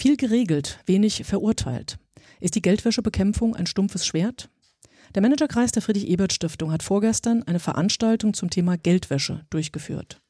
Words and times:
Viel 0.00 0.16
geregelt, 0.16 0.78
wenig 0.86 1.26
verurteilt. 1.26 1.98
Ist 2.40 2.54
die 2.54 2.62
Geldwäschebekämpfung 2.62 3.54
ein 3.54 3.66
stumpfes 3.66 4.06
Schwert? 4.06 4.48
Der 5.14 5.20
Managerkreis 5.20 5.72
der 5.72 5.82
Friedrich-Ebert-Stiftung 5.82 6.72
hat 6.72 6.82
vorgestern 6.82 7.42
eine 7.42 7.58
Veranstaltung 7.58 8.32
zum 8.32 8.48
Thema 8.48 8.78
Geldwäsche 8.78 9.44
durchgeführt. 9.50 10.22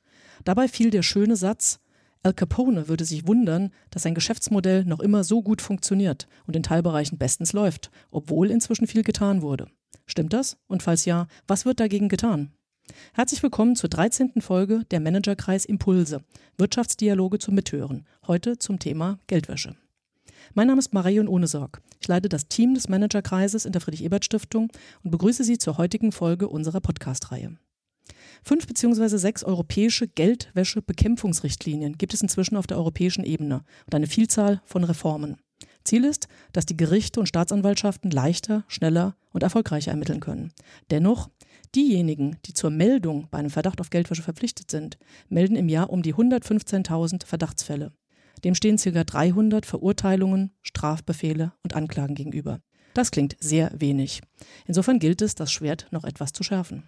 Dabei 0.43 0.67
fiel 0.67 0.91
der 0.91 1.03
schöne 1.03 1.37
Satz, 1.37 1.79
Al 2.25 2.35
Capone 2.35 2.89
würde 2.89 3.05
sich 3.05 3.29
wundern, 3.29 3.71
dass 3.93 4.03
sein 4.03 4.17
Geschäftsmodell 4.17 4.85
noch 4.87 4.99
immer 4.99 5.23
so 5.23 5.41
gut 5.41 5.63
funktioniert 5.63 6.27
und 6.49 6.57
in 6.57 6.65
Teilbereichen 6.65 7.17
bestens 7.17 7.53
läuft, 7.53 7.93
obwohl 8.11 8.51
inzwischen 8.51 8.89
viel 8.89 9.05
getan 9.05 9.41
wurde. 9.41 9.69
Stimmt 10.05 10.33
das? 10.33 10.57
Und 10.67 10.83
falls 10.83 11.05
ja, 11.05 11.29
was 11.47 11.65
wird 11.65 11.79
dagegen 11.79 12.09
getan? 12.09 12.51
Herzlich 13.15 13.43
willkommen 13.43 13.77
zur 13.77 13.91
13. 13.91 14.41
Folge 14.41 14.85
der 14.91 15.01
Managerkreis 15.01 15.65
Impulse, 15.65 16.23
Wirtschaftsdialoge 16.59 17.39
zum 17.39 17.55
Mithören, 17.55 18.07
heute 18.27 18.59
zum 18.59 18.79
Thema 18.79 19.19
Geldwäsche. 19.27 19.77
Mein 20.55 20.67
Name 20.67 20.79
ist 20.79 20.93
Marion 20.93 21.29
Ohnesorg. 21.29 21.81
Ich 22.01 22.09
leite 22.09 22.29
das 22.29 22.49
Team 22.49 22.75
des 22.75 22.89
Managerkreises 22.89 23.65
in 23.65 23.73
der 23.73 23.81
Friedrich-Ebert-Stiftung 23.81 24.69
und 25.03 25.11
begrüße 25.11 25.45
Sie 25.45 25.59
zur 25.59 25.79
heutigen 25.79 26.13
Folge 26.13 26.49
unserer 26.49 26.81
Podcast-Reihe. 26.81 27.57
Fünf 28.43 28.67
bzw. 28.67 29.17
sechs 29.19 29.45
europäische 29.45 30.09
Geldwäschebekämpfungsrichtlinien 30.09 31.99
gibt 31.99 32.15
es 32.15 32.23
inzwischen 32.23 32.57
auf 32.57 32.67
der 32.67 32.79
europäischen 32.79 33.25
Ebene 33.25 33.65
und 33.87 33.95
eine 33.95 34.07
Vielzahl 34.07 34.63
von 34.65 34.85
Reformen. 34.85 35.37
Ziel 35.85 36.05
ist, 36.05 36.29
dass 36.53 36.67
die 36.67 36.77
Gerichte 36.77 37.21
und 37.21 37.27
Staatsanwaltschaften 37.27 38.11
leichter, 38.11 38.65
schneller 38.69 39.17
und 39.33 39.43
erfolgreicher 39.43 39.91
ermitteln 39.91 40.21
können. 40.21 40.53
Dennoch 40.91 41.31
Diejenigen, 41.75 42.37
die 42.47 42.55
zur 42.55 42.71
Meldung 42.71 43.29
bei 43.31 43.39
einem 43.39 43.51
Verdacht 43.51 43.81
auf 43.81 43.91
Geldwäsche 43.91 44.23
verpflichtet 44.23 44.71
sind, 44.71 44.99
melden 45.29 45.55
im 45.55 45.69
Jahr 45.69 45.91
um 45.91 46.03
die 46.03 46.15
115.000 46.15 47.25
Verdachtsfälle. 47.25 47.93
Dem 48.43 48.55
stehen 48.55 48.77
ca. 48.77 49.05
300 49.05 49.67
Verurteilungen, 49.67 50.51
Strafbefehle 50.63 51.53
und 51.63 51.77
Anklagen 51.77 52.15
gegenüber. 52.15 52.61
Das 52.95 53.13
klingt 53.13 53.37
sehr 53.39 53.71
wenig. 53.77 54.21
Insofern 54.67 54.99
gilt 54.99 55.23
es, 55.23 55.37
das 55.37 55.53
Schwert 55.53 55.87
noch 55.93 56.05
etwas 56.05 56.33
zu 56.33 56.43
schärfen. 56.43 56.85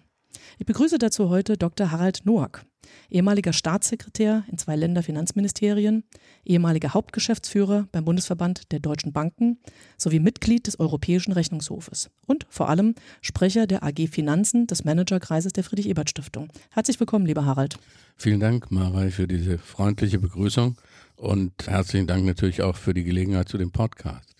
Ich 0.57 0.65
begrüße 0.65 0.97
dazu 0.97 1.29
heute 1.29 1.57
Dr. 1.57 1.91
Harald 1.91 2.25
Noack, 2.25 2.65
ehemaliger 3.09 3.53
Staatssekretär 3.53 4.43
in 4.51 4.57
zwei 4.57 4.75
Länderfinanzministerien, 4.75 6.03
ehemaliger 6.45 6.93
Hauptgeschäftsführer 6.93 7.87
beim 7.91 8.05
Bundesverband 8.05 8.71
der 8.71 8.79
deutschen 8.79 9.13
Banken 9.13 9.59
sowie 9.97 10.19
Mitglied 10.19 10.67
des 10.67 10.79
Europäischen 10.79 11.31
Rechnungshofes 11.31 12.09
und 12.27 12.45
vor 12.49 12.69
allem 12.69 12.95
Sprecher 13.21 13.67
der 13.67 13.83
AG 13.83 14.07
Finanzen 14.09 14.67
des 14.67 14.83
Managerkreises 14.83 15.53
der 15.53 15.63
Friedrich-Ebert-Stiftung. 15.63 16.49
Herzlich 16.71 16.99
willkommen, 16.99 17.25
lieber 17.25 17.45
Harald. 17.45 17.77
Vielen 18.15 18.39
Dank, 18.39 18.71
Marei, 18.71 19.09
für 19.11 19.27
diese 19.27 19.57
freundliche 19.57 20.19
Begrüßung 20.19 20.77
und 21.15 21.53
herzlichen 21.67 22.07
Dank 22.07 22.25
natürlich 22.25 22.61
auch 22.61 22.75
für 22.75 22.93
die 22.93 23.03
Gelegenheit 23.03 23.49
zu 23.49 23.57
dem 23.57 23.71
Podcast. 23.71 24.32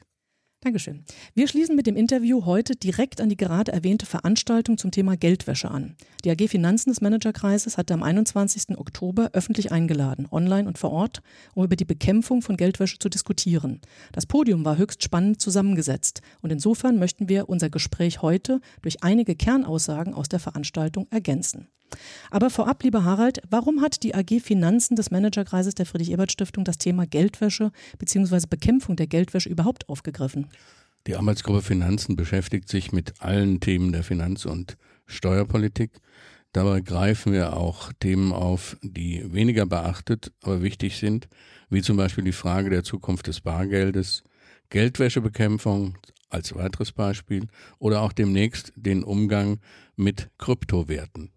Dankeschön. 0.64 1.04
Wir 1.34 1.50
schließen 1.50 1.76
mit 1.76 1.88
dem 1.88 1.98
Interview 1.98 2.46
heute 2.46 2.78
direkt 2.78 3.20
an 3.20 3.28
die 3.28 3.36
gerade 3.36 3.74
erwähnte 3.74 4.06
Veranstaltung 4.06 4.78
zum 4.78 4.92
Thema 4.92 5.18
Geldwäsche 5.18 5.70
an. 5.70 5.98
Die 6.24 6.32
AG 6.32 6.48
Finanzen 6.48 6.90
des 6.90 7.02
Managerkreises 7.02 7.78
hatte 7.78 7.94
am 7.94 8.02
21. 8.02 8.78
Oktober 8.78 9.32
öffentlich 9.34 9.74
eingeladen, 9.74 10.26
online 10.32 10.66
und 10.66 10.78
vor 10.78 10.92
Ort, 10.94 11.22
um 11.54 11.66
über 11.66 11.76
die 11.76 11.84
Bekämpfung 11.84 12.42
von 12.42 12.56
Geldwäsche 12.56 12.98
zu 12.98 13.10
diskutieren. 13.10 13.82
Das 14.14 14.26
Podium 14.26 14.64
war 14.64 14.78
höchst 14.78 15.04
spannend 15.04 15.42
zusammengesetzt 15.42 16.22
und 16.42 16.50
insofern 16.50 16.98
möchten 16.98 17.28
wir 17.28 17.50
unser 17.50 17.70
Gespräch 17.70 18.22
heute 18.22 18.62
durch 18.82 19.04
einige 19.04 19.36
Kernaussagen 19.36 20.14
aus 20.14 20.30
der 20.30 20.40
Veranstaltung 20.40 21.08
ergänzen. 21.10 21.68
Aber 22.32 22.50
vorab, 22.50 22.84
lieber 22.84 23.04
Harald, 23.04 23.42
warum 23.50 23.82
hat 23.82 24.04
die 24.04 24.16
AG 24.16 24.40
Finanzen 24.42 24.96
des 24.96 25.12
Managerkreises 25.12 25.76
der 25.76 25.86
Friedrich-Ebert-Stiftung 25.86 26.64
das 26.64 26.78
Thema 26.78 27.06
Geldwäsche 27.06 27.72
bzw. 28.00 28.48
Bekämpfung 28.50 28.96
der 28.96 29.08
Geldwäsche 29.08 29.50
überhaupt 29.50 29.90
aufgegriffen? 29.90 30.48
Die 31.08 31.18
Arbeitsgruppe 31.18 31.62
Finanzen 31.62 32.16
beschäftigt 32.16 32.70
sich 32.70 32.94
mit 32.94 33.22
allen 33.22 33.60
Themen 33.60 33.92
der 33.92 34.04
Finanz- 34.04 34.46
und 34.46 34.78
Steuerpolitik. 35.06 35.92
Dabei 36.54 36.82
greifen 36.82 37.34
wir 37.34 37.58
auch 37.58 37.92
Themen 38.00 38.32
auf, 38.32 38.78
die 38.82 39.34
weniger 39.34 39.66
beachtet, 39.66 40.32
aber 40.42 40.62
wichtig 40.62 40.98
sind, 40.98 41.28
wie 41.70 41.82
zum 41.82 41.98
Beispiel 41.98 42.24
die 42.24 42.32
Frage 42.32 42.70
der 42.70 42.84
Zukunft 42.84 43.28
des 43.28 43.42
Bargeldes, 43.42 44.24
Geldwäschebekämpfung 44.70 45.98
als 46.30 46.56
weiteres 46.56 46.94
Beispiel 46.94 47.48
oder 47.80 48.02
auch 48.02 48.14
demnächst 48.14 48.72
den 48.76 49.04
Umgang 49.04 49.60
mit 49.96 50.30
Kryptowerten. 50.38 51.33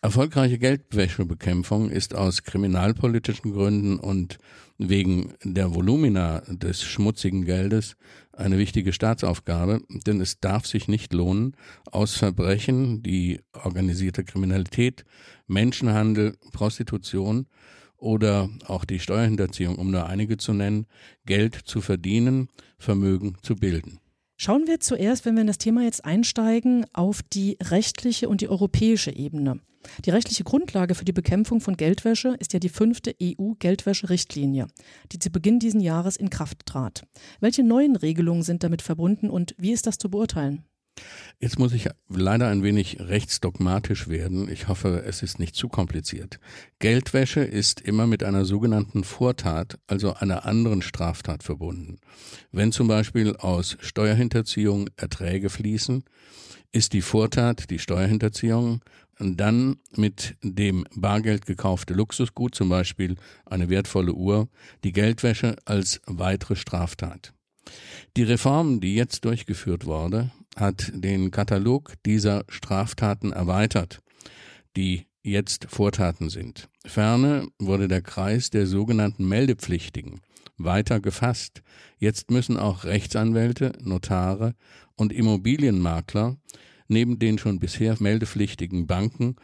Erfolgreiche 0.00 0.58
Geldwäschebekämpfung 0.60 1.90
ist 1.90 2.14
aus 2.14 2.44
kriminalpolitischen 2.44 3.52
Gründen 3.52 3.98
und 3.98 4.38
wegen 4.78 5.32
der 5.42 5.74
Volumina 5.74 6.42
des 6.46 6.84
schmutzigen 6.84 7.44
Geldes 7.44 7.96
eine 8.32 8.58
wichtige 8.58 8.92
Staatsaufgabe, 8.92 9.82
denn 9.88 10.20
es 10.20 10.38
darf 10.38 10.66
sich 10.66 10.86
nicht 10.86 11.12
lohnen, 11.12 11.56
aus 11.90 12.14
Verbrechen, 12.14 13.02
die 13.02 13.40
organisierte 13.52 14.22
Kriminalität, 14.22 15.04
Menschenhandel, 15.48 16.36
Prostitution 16.52 17.48
oder 17.96 18.48
auch 18.66 18.84
die 18.84 19.00
Steuerhinterziehung, 19.00 19.74
um 19.74 19.90
nur 19.90 20.06
einige 20.06 20.36
zu 20.36 20.52
nennen, 20.52 20.86
Geld 21.26 21.56
zu 21.56 21.80
verdienen, 21.80 22.50
Vermögen 22.78 23.36
zu 23.42 23.56
bilden. 23.56 23.98
Schauen 24.40 24.68
wir 24.68 24.78
zuerst, 24.78 25.24
wenn 25.24 25.34
wir 25.34 25.40
in 25.40 25.48
das 25.48 25.58
Thema 25.58 25.82
jetzt 25.82 26.04
einsteigen, 26.04 26.86
auf 26.92 27.22
die 27.24 27.58
rechtliche 27.60 28.28
und 28.28 28.40
die 28.40 28.48
europäische 28.48 29.10
Ebene. 29.10 29.58
Die 30.04 30.10
rechtliche 30.10 30.44
Grundlage 30.44 30.94
für 30.94 31.04
die 31.04 31.12
Bekämpfung 31.12 31.60
von 31.60 31.76
Geldwäsche 31.76 32.36
ist 32.38 32.52
ja 32.52 32.60
die 32.60 32.68
fünfte 32.68 33.16
EU-Geldwäsche-Richtlinie, 33.20 34.68
die 35.10 35.18
zu 35.18 35.30
Beginn 35.30 35.58
dieses 35.58 35.82
Jahres 35.82 36.16
in 36.16 36.30
Kraft 36.30 36.66
trat. 36.66 37.02
Welche 37.40 37.64
neuen 37.64 37.96
Regelungen 37.96 38.44
sind 38.44 38.62
damit 38.62 38.80
verbunden 38.80 39.28
und 39.28 39.56
wie 39.58 39.72
ist 39.72 39.88
das 39.88 39.98
zu 39.98 40.08
beurteilen? 40.08 40.62
Jetzt 41.40 41.58
muss 41.58 41.72
ich 41.72 41.88
leider 42.08 42.48
ein 42.48 42.64
wenig 42.64 42.98
rechtsdogmatisch 42.98 44.08
werden. 44.08 44.50
Ich 44.50 44.66
hoffe, 44.66 45.04
es 45.06 45.22
ist 45.22 45.38
nicht 45.38 45.54
zu 45.54 45.68
kompliziert. 45.68 46.40
Geldwäsche 46.80 47.40
ist 47.40 47.80
immer 47.80 48.08
mit 48.08 48.24
einer 48.24 48.44
sogenannten 48.44 49.04
Vortat, 49.04 49.78
also 49.86 50.14
einer 50.14 50.46
anderen 50.46 50.82
Straftat 50.82 51.44
verbunden. 51.44 51.98
Wenn 52.50 52.72
zum 52.72 52.88
Beispiel 52.88 53.36
aus 53.36 53.76
Steuerhinterziehung 53.80 54.90
Erträge 54.96 55.48
fließen, 55.48 56.02
ist 56.72 56.92
die 56.92 57.02
Vortat 57.02 57.70
die 57.70 57.78
Steuerhinterziehung 57.78 58.80
dann 59.20 59.76
mit 59.96 60.36
dem 60.42 60.86
Bargeld 60.94 61.46
gekaufte 61.46 61.94
Luxusgut, 61.94 62.54
zum 62.54 62.68
Beispiel 62.68 63.16
eine 63.46 63.68
wertvolle 63.68 64.12
Uhr, 64.12 64.48
die 64.84 64.92
Geldwäsche 64.92 65.56
als 65.64 66.00
weitere 66.06 66.56
Straftat. 66.56 67.32
Die 68.16 68.22
Reform, 68.22 68.80
die 68.80 68.94
jetzt 68.94 69.24
durchgeführt 69.24 69.86
wurde, 69.86 70.30
hat 70.60 70.90
den 70.94 71.30
Katalog 71.30 71.94
dieser 72.04 72.44
Straftaten 72.48 73.32
erweitert, 73.32 74.00
die 74.76 75.06
jetzt 75.22 75.66
Vortaten 75.68 76.30
sind. 76.30 76.68
Ferne 76.84 77.48
wurde 77.58 77.88
der 77.88 78.02
Kreis 78.02 78.50
der 78.50 78.66
sogenannten 78.66 79.28
Meldepflichtigen 79.28 80.20
weiter 80.56 81.00
gefasst. 81.00 81.62
Jetzt 81.98 82.30
müssen 82.30 82.56
auch 82.56 82.84
Rechtsanwälte, 82.84 83.72
Notare 83.80 84.54
und 84.96 85.12
Immobilienmakler 85.12 86.36
neben 86.88 87.18
den 87.18 87.38
schon 87.38 87.58
bisher 87.58 87.96
meldepflichtigen 87.98 88.86
Banken 88.86 89.36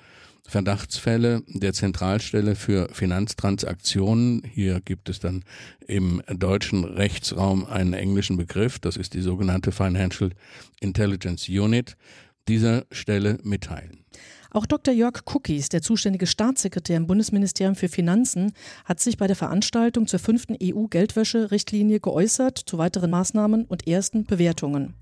Verdachtsfälle 0.46 1.42
der 1.48 1.72
Zentralstelle 1.72 2.54
für 2.54 2.88
Finanztransaktionen. 2.92 4.42
Hier 4.44 4.80
gibt 4.80 5.08
es 5.08 5.18
dann 5.18 5.44
im 5.86 6.22
deutschen 6.28 6.84
Rechtsraum 6.84 7.66
einen 7.66 7.94
englischen 7.94 8.36
Begriff, 8.36 8.78
das 8.78 8.96
ist 8.96 9.14
die 9.14 9.22
sogenannte 9.22 9.72
Financial 9.72 10.30
Intelligence 10.80 11.48
Unit, 11.48 11.96
dieser 12.46 12.84
Stelle 12.90 13.38
mitteilen. 13.42 14.04
Auch 14.50 14.66
Dr. 14.66 14.94
Jörg 14.94 15.22
Cookies, 15.34 15.68
der 15.68 15.82
zuständige 15.82 16.28
Staatssekretär 16.28 16.96
im 16.96 17.08
Bundesministerium 17.08 17.74
für 17.74 17.88
Finanzen, 17.88 18.52
hat 18.84 19.00
sich 19.00 19.16
bei 19.16 19.26
der 19.26 19.34
Veranstaltung 19.34 20.06
zur 20.06 20.20
fünften 20.20 20.56
EU-Geldwäsche-Richtlinie 20.62 21.98
geäußert 21.98 22.58
zu 22.58 22.78
weiteren 22.78 23.10
Maßnahmen 23.10 23.64
und 23.64 23.88
ersten 23.88 24.24
Bewertungen. 24.24 24.94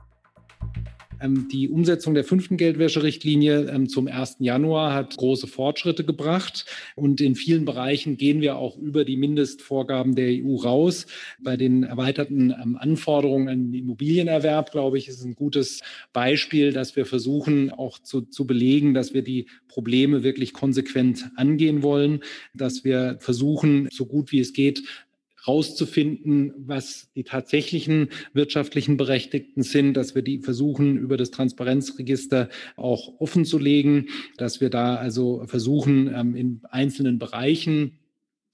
Ähm, 1.23 1.49
die 1.51 1.69
Umsetzung 1.69 2.15
der 2.15 2.25
fünften 2.25 2.57
Geldwäscherichtlinie 2.57 3.71
ähm, 3.71 3.89
zum 3.89 4.09
1. 4.09 4.37
Januar 4.41 4.95
hat 4.95 5.17
große 5.17 5.47
Fortschritte 5.47 6.05
gebracht 6.05 6.67
und 6.97 7.21
in 7.21 7.35
vielen 7.35 7.65
Bereichen 7.65 8.17
gehen 8.17 8.41
wir 8.41 8.57
auch 8.57 8.77
über 8.77 9.05
die 9.05 9.17
Mindestvorgaben 9.17 10.15
der 10.15 10.29
EU 10.43 10.57
raus. 10.57 11.07
Bei 11.41 11.57
den 11.57 11.85
erweiterten 11.85 12.51
ähm, 12.51 12.77
Anforderungen 12.77 13.49
an 13.49 13.73
Immobilienerwerb, 13.73 14.73
glaube 14.73 14.99
ich, 14.99 15.09
ist 15.09 15.25
ein 15.25 15.35
gutes 15.35 15.81
Beispiel, 16.13 16.73
dass 16.73 16.97
wir 16.97 17.07
versuchen 17.07 17.71
auch 17.71 17.99
zu, 17.99 18.23
zu 18.23 18.47
belegen, 18.47 18.95
dass 18.95 19.15
wir 19.15 19.23
die 19.23 19.47
Probleme 19.69 20.23
wirklich 20.23 20.53
konsequent 20.53 21.31
angehen 21.37 21.83
wollen, 21.83 22.21
dass 22.55 22.85
wir 22.85 23.17
versuchen, 23.21 23.89
so 23.91 24.07
gut 24.07 24.33
wie 24.33 24.41
es 24.41 24.53
geht, 24.53 24.83
rauszufinden, 25.47 26.53
was 26.57 27.11
die 27.15 27.25
tatsächlichen 27.25 28.09
wirtschaftlichen 28.33 28.97
Berechtigten 28.97 29.63
sind, 29.63 29.95
dass 29.95 30.15
wir 30.15 30.23
die 30.23 30.39
versuchen, 30.39 30.97
über 30.97 31.17
das 31.17 31.31
Transparenzregister 31.31 32.49
auch 32.77 33.21
offen 33.21 33.45
zu 33.45 33.59
legen, 33.59 34.07
dass 34.37 34.61
wir 34.61 34.71
da 34.71 34.97
also 34.97 35.45
versuchen, 35.47 36.13
ähm, 36.15 36.37
in 36.37 36.61
einzelnen 36.71 37.19
Bereichen 37.19 37.99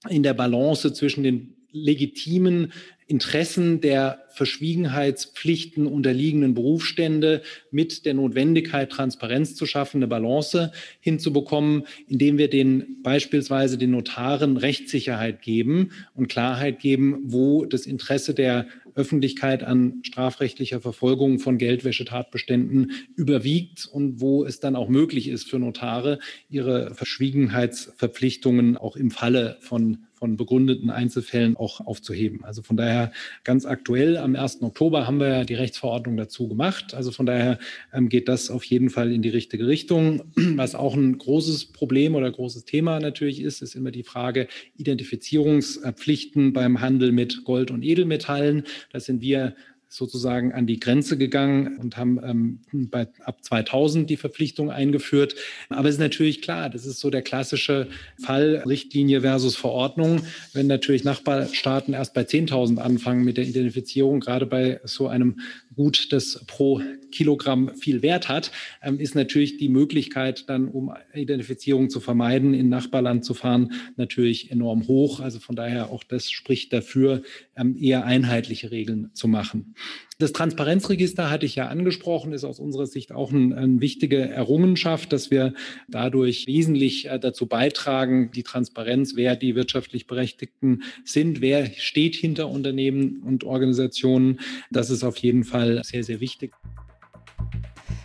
in 0.07 0.23
der 0.23 0.33
Balance 0.33 0.93
zwischen 0.93 1.23
den 1.23 1.55
legitimen 1.71 2.71
Interessen 3.09 3.81
der 3.81 4.23
Verschwiegenheitspflichten 4.29 5.87
unterliegenden 5.87 6.53
Berufsstände 6.53 7.41
mit 7.71 8.05
der 8.05 8.13
Notwendigkeit, 8.13 8.91
Transparenz 8.91 9.55
zu 9.55 9.65
schaffen, 9.65 9.97
eine 9.97 10.07
Balance 10.07 10.71
hinzubekommen, 10.99 11.87
indem 12.07 12.37
wir 12.37 12.51
den 12.51 13.01
beispielsweise 13.01 13.79
den 13.79 13.91
Notaren 13.91 14.57
Rechtssicherheit 14.57 15.41
geben 15.41 15.91
und 16.13 16.27
Klarheit 16.27 16.79
geben, 16.79 17.23
wo 17.23 17.65
das 17.65 17.87
Interesse 17.87 18.35
der 18.35 18.67
Öffentlichkeit 18.93 19.63
an 19.63 20.01
strafrechtlicher 20.03 20.81
Verfolgung 20.81 21.39
von 21.39 21.57
Geldwäschetatbeständen 21.57 22.91
überwiegt 23.15 23.87
und 23.91 24.21
wo 24.21 24.45
es 24.45 24.59
dann 24.59 24.75
auch 24.75 24.89
möglich 24.89 25.29
ist 25.29 25.49
für 25.49 25.57
Notare, 25.57 26.19
ihre 26.49 26.93
Verschwiegenheitsverpflichtungen 26.93 28.77
auch 28.77 28.95
im 28.95 29.09
Falle 29.09 29.57
von 29.61 30.05
von 30.19 30.37
begründeten 30.37 30.89
Einzelfällen 30.89 31.55
auch 31.57 31.81
aufzuheben. 31.81 32.43
Also 32.43 32.61
von 32.61 32.77
daher 32.77 33.11
ganz 33.43 33.65
aktuell 33.65 34.17
am 34.17 34.35
1. 34.35 34.61
Oktober 34.61 35.07
haben 35.07 35.19
wir 35.19 35.45
die 35.45 35.55
Rechtsverordnung 35.55 36.17
dazu 36.17 36.47
gemacht. 36.47 36.93
Also 36.93 37.11
von 37.11 37.25
daher 37.25 37.57
ähm, 37.93 38.09
geht 38.09 38.27
das 38.27 38.51
auf 38.51 38.63
jeden 38.65 38.89
Fall 38.89 39.11
in 39.11 39.21
die 39.21 39.29
richtige 39.29 39.67
Richtung. 39.67 40.23
Was 40.35 40.75
auch 40.75 40.95
ein 40.95 41.17
großes 41.17 41.67
Problem 41.67 42.15
oder 42.15 42.29
großes 42.29 42.65
Thema 42.65 42.99
natürlich 42.99 43.41
ist, 43.41 43.61
ist 43.61 43.75
immer 43.75 43.91
die 43.91 44.03
Frage 44.03 44.47
Identifizierungspflichten 44.77 46.53
beim 46.53 46.81
Handel 46.81 47.11
mit 47.11 47.43
Gold 47.45 47.71
und 47.71 47.83
Edelmetallen. 47.83 48.63
Da 48.91 48.99
sind 48.99 49.21
wir 49.21 49.55
sozusagen 49.89 50.53
an 50.53 50.67
die 50.67 50.79
Grenze 50.79 51.17
gegangen 51.17 51.77
und 51.77 51.97
haben 51.97 52.19
ähm, 52.23 52.59
bei, 52.71 53.07
ab 53.25 53.43
2000 53.43 54.07
die 54.09 54.17
Verpflichtung 54.17 54.69
eingeführt. 54.69 55.35
Aber 55.69 55.89
es 55.89 55.95
ist 55.95 56.01
natürlich 56.01 56.41
klar, 56.43 56.69
das 56.69 56.85
ist 56.85 56.99
so 56.99 57.09
der 57.09 57.23
klassische 57.23 57.87
Fall 58.23 58.63
Richtlinie 58.67 59.21
versus 59.21 59.55
Verordnung. 59.55 60.21
Wenn 60.53 60.67
natürlich 60.67 61.03
Nachbarstaaten 61.03 61.95
erst 61.95 62.13
bei 62.13 62.21
10.000 62.21 62.77
anfangen 62.77 63.23
mit 63.23 63.37
der 63.37 63.45
Identifizierung, 63.45 64.19
gerade 64.19 64.45
bei 64.45 64.79
so 64.83 65.07
einem 65.07 65.37
Gut, 65.75 66.11
das 66.11 66.43
pro 66.45 66.81
Kilogramm 67.09 67.71
viel 67.75 68.01
Wert 68.01 68.27
hat, 68.27 68.51
ähm, 68.83 68.99
ist 68.99 69.15
natürlich 69.15 69.57
die 69.57 69.69
Möglichkeit, 69.69 70.49
dann 70.49 70.67
um 70.67 70.93
Identifizierung 71.13 71.89
zu 71.89 72.01
vermeiden, 72.01 72.53
in 72.53 72.67
Nachbarland 72.67 73.23
zu 73.23 73.33
fahren, 73.33 73.71
natürlich 73.95 74.51
enorm 74.51 74.87
hoch. 74.87 75.21
Also 75.21 75.39
von 75.39 75.55
daher 75.55 75.89
auch 75.89 76.03
das 76.03 76.29
spricht 76.29 76.73
dafür, 76.73 77.23
ähm, 77.55 77.77
eher 77.79 78.05
einheitliche 78.05 78.71
Regeln 78.71 79.11
zu 79.13 79.29
machen. 79.29 79.73
Das 80.17 80.33
Transparenzregister 80.33 81.29
hatte 81.29 81.45
ich 81.45 81.55
ja 81.55 81.67
angesprochen, 81.67 82.33
ist 82.33 82.43
aus 82.43 82.59
unserer 82.59 82.87
Sicht 82.87 83.13
auch 83.13 83.31
eine 83.31 83.55
ein 83.55 83.79
wichtige 83.79 84.17
Errungenschaft, 84.17 85.13
dass 85.13 85.31
wir 85.31 85.53
dadurch 85.87 86.45
wesentlich 86.45 87.07
äh, 87.07 87.19
dazu 87.19 87.45
beitragen, 87.45 88.29
die 88.31 88.43
Transparenz, 88.43 89.15
wer 89.15 89.37
die 89.37 89.55
wirtschaftlich 89.55 90.07
Berechtigten 90.07 90.83
sind, 91.05 91.39
wer 91.39 91.67
steht 91.77 92.15
hinter 92.15 92.49
Unternehmen 92.49 93.21
und 93.25 93.45
Organisationen. 93.45 94.39
Das 94.71 94.89
ist 94.89 95.03
auf 95.03 95.17
jeden 95.17 95.45
Fall 95.45 95.81
sehr, 95.85 96.03
sehr 96.03 96.19
wichtig. 96.19 96.53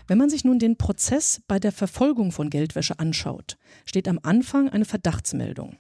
Wenn 0.07 0.19
man 0.19 0.31
sich 0.31 0.45
nun 0.45 0.59
den 0.59 0.77
Prozess 0.77 1.43
bei 1.49 1.59
der 1.59 1.73
Verfolgung 1.73 2.31
von 2.31 2.51
Geldwäsche 2.51 2.99
anschaut, 2.99 3.57
steht 3.87 4.07
am 4.07 4.21
Anfang 4.23 4.69
eine 4.69 4.85
Verdachtsmeldung. 4.85 5.79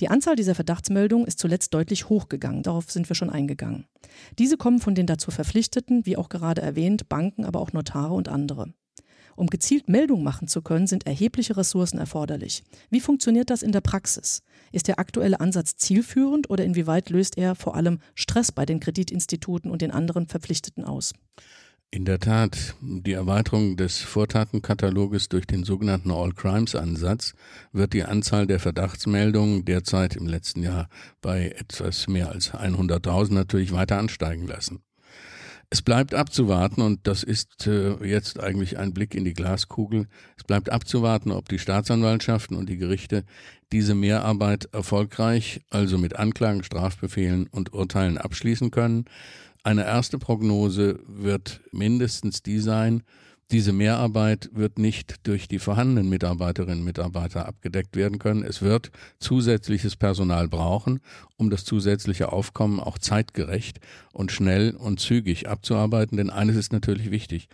Die 0.00 0.08
Anzahl 0.08 0.34
dieser 0.34 0.54
Verdachtsmeldungen 0.54 1.26
ist 1.26 1.38
zuletzt 1.38 1.74
deutlich 1.74 2.08
hochgegangen, 2.08 2.62
darauf 2.62 2.90
sind 2.90 3.08
wir 3.08 3.14
schon 3.14 3.28
eingegangen. 3.28 3.86
Diese 4.38 4.56
kommen 4.56 4.80
von 4.80 4.94
den 4.94 5.06
dazu 5.06 5.30
Verpflichteten, 5.30 6.06
wie 6.06 6.16
auch 6.16 6.30
gerade 6.30 6.62
erwähnt, 6.62 7.08
Banken, 7.10 7.44
aber 7.44 7.60
auch 7.60 7.74
Notare 7.74 8.14
und 8.14 8.28
andere. 8.28 8.72
Um 9.36 9.46
gezielt 9.46 9.88
Meldungen 9.88 10.24
machen 10.24 10.48
zu 10.48 10.60
können, 10.62 10.86
sind 10.86 11.06
erhebliche 11.06 11.56
Ressourcen 11.56 11.98
erforderlich. 11.98 12.62
Wie 12.90 13.00
funktioniert 13.00 13.50
das 13.50 13.62
in 13.62 13.72
der 13.72 13.80
Praxis? 13.80 14.42
Ist 14.72 14.88
der 14.88 14.98
aktuelle 14.98 15.40
Ansatz 15.40 15.76
zielführend 15.76 16.50
oder 16.50 16.64
inwieweit 16.64 17.10
löst 17.10 17.38
er 17.38 17.54
vor 17.54 17.74
allem 17.74 18.00
Stress 18.14 18.52
bei 18.52 18.66
den 18.66 18.80
Kreditinstituten 18.80 19.70
und 19.70 19.82
den 19.82 19.92
anderen 19.92 20.26
Verpflichteten 20.26 20.84
aus? 20.84 21.12
In 21.92 22.04
der 22.04 22.20
Tat, 22.20 22.76
die 22.80 23.14
Erweiterung 23.14 23.76
des 23.76 23.98
Vortatenkataloges 23.98 25.28
durch 25.28 25.44
den 25.44 25.64
sogenannten 25.64 26.12
All-Crimes-Ansatz 26.12 27.34
wird 27.72 27.94
die 27.94 28.04
Anzahl 28.04 28.46
der 28.46 28.60
Verdachtsmeldungen 28.60 29.64
derzeit 29.64 30.14
im 30.14 30.28
letzten 30.28 30.62
Jahr 30.62 30.88
bei 31.20 31.48
etwas 31.48 32.06
mehr 32.06 32.30
als 32.30 32.52
100.000 32.52 33.34
natürlich 33.34 33.72
weiter 33.72 33.98
ansteigen 33.98 34.46
lassen. 34.46 34.84
Es 35.68 35.82
bleibt 35.82 36.14
abzuwarten, 36.14 36.80
und 36.80 37.08
das 37.08 37.24
ist 37.24 37.66
äh, 37.66 37.94
jetzt 38.06 38.38
eigentlich 38.38 38.78
ein 38.78 38.94
Blick 38.94 39.16
in 39.16 39.24
die 39.24 39.34
Glaskugel, 39.34 40.06
es 40.36 40.44
bleibt 40.44 40.70
abzuwarten, 40.70 41.32
ob 41.32 41.48
die 41.48 41.58
Staatsanwaltschaften 41.58 42.56
und 42.56 42.68
die 42.68 42.76
Gerichte 42.76 43.24
diese 43.72 43.96
Mehrarbeit 43.96 44.68
erfolgreich, 44.72 45.62
also 45.70 45.98
mit 45.98 46.14
Anklagen, 46.16 46.62
Strafbefehlen 46.62 47.48
und 47.48 47.72
Urteilen 47.72 48.16
abschließen 48.16 48.70
können 48.70 49.06
eine 49.62 49.84
erste 49.84 50.18
Prognose 50.18 51.00
wird 51.06 51.60
mindestens 51.72 52.42
die 52.42 52.58
sein, 52.58 53.02
diese 53.50 53.72
Mehrarbeit 53.72 54.48
wird 54.52 54.78
nicht 54.78 55.26
durch 55.26 55.48
die 55.48 55.58
vorhandenen 55.58 56.08
Mitarbeiterinnen 56.08 56.78
und 56.78 56.84
Mitarbeiter 56.84 57.46
abgedeckt 57.46 57.96
werden 57.96 58.20
können. 58.20 58.44
Es 58.44 58.62
wird 58.62 58.92
zusätzliches 59.18 59.96
Personal 59.96 60.46
brauchen, 60.46 61.00
um 61.36 61.50
das 61.50 61.64
zusätzliche 61.64 62.32
Aufkommen 62.32 62.78
auch 62.78 62.96
zeitgerecht 62.96 63.80
und 64.12 64.30
schnell 64.30 64.76
und 64.76 65.00
zügig 65.00 65.48
abzuarbeiten. 65.48 66.16
Denn 66.16 66.30
eines 66.30 66.54
ist 66.54 66.72
natürlich 66.72 67.10
wichtig. 67.10 67.48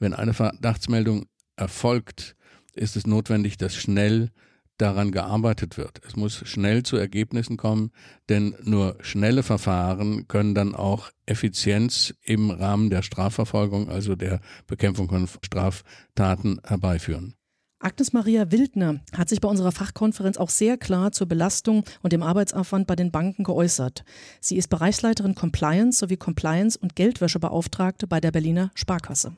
Wenn 0.00 0.14
eine 0.14 0.34
Verdachtsmeldung 0.34 1.26
erfolgt, 1.54 2.34
ist 2.74 2.96
es 2.96 3.06
notwendig, 3.06 3.56
dass 3.56 3.76
schnell 3.76 4.32
daran 4.78 5.10
gearbeitet 5.10 5.76
wird. 5.78 6.00
Es 6.06 6.16
muss 6.16 6.42
schnell 6.46 6.82
zu 6.82 6.96
Ergebnissen 6.96 7.56
kommen, 7.56 7.90
denn 8.28 8.54
nur 8.62 8.96
schnelle 9.00 9.42
Verfahren 9.42 10.28
können 10.28 10.54
dann 10.54 10.74
auch 10.74 11.10
Effizienz 11.26 12.14
im 12.22 12.50
Rahmen 12.50 12.90
der 12.90 13.02
Strafverfolgung, 13.02 13.88
also 13.88 14.16
der 14.16 14.40
Bekämpfung 14.66 15.08
von 15.08 15.28
Straftaten 15.42 16.60
herbeiführen. 16.64 17.34
Agnes 17.78 18.14
Maria 18.14 18.50
Wildner 18.50 19.00
hat 19.16 19.28
sich 19.28 19.40
bei 19.40 19.48
unserer 19.48 19.70
Fachkonferenz 19.70 20.38
auch 20.38 20.48
sehr 20.48 20.78
klar 20.78 21.12
zur 21.12 21.28
Belastung 21.28 21.84
und 22.02 22.12
dem 22.12 22.22
Arbeitsaufwand 22.22 22.86
bei 22.86 22.96
den 22.96 23.10
Banken 23.10 23.44
geäußert. 23.44 24.02
Sie 24.40 24.56
ist 24.56 24.68
Bereichsleiterin 24.68 25.34
Compliance 25.34 25.98
sowie 25.98 26.16
Compliance 26.16 26.78
und 26.78 26.96
Geldwäschebeauftragte 26.96 28.06
bei 28.06 28.18
der 28.18 28.32
Berliner 28.32 28.70
Sparkasse. 28.74 29.36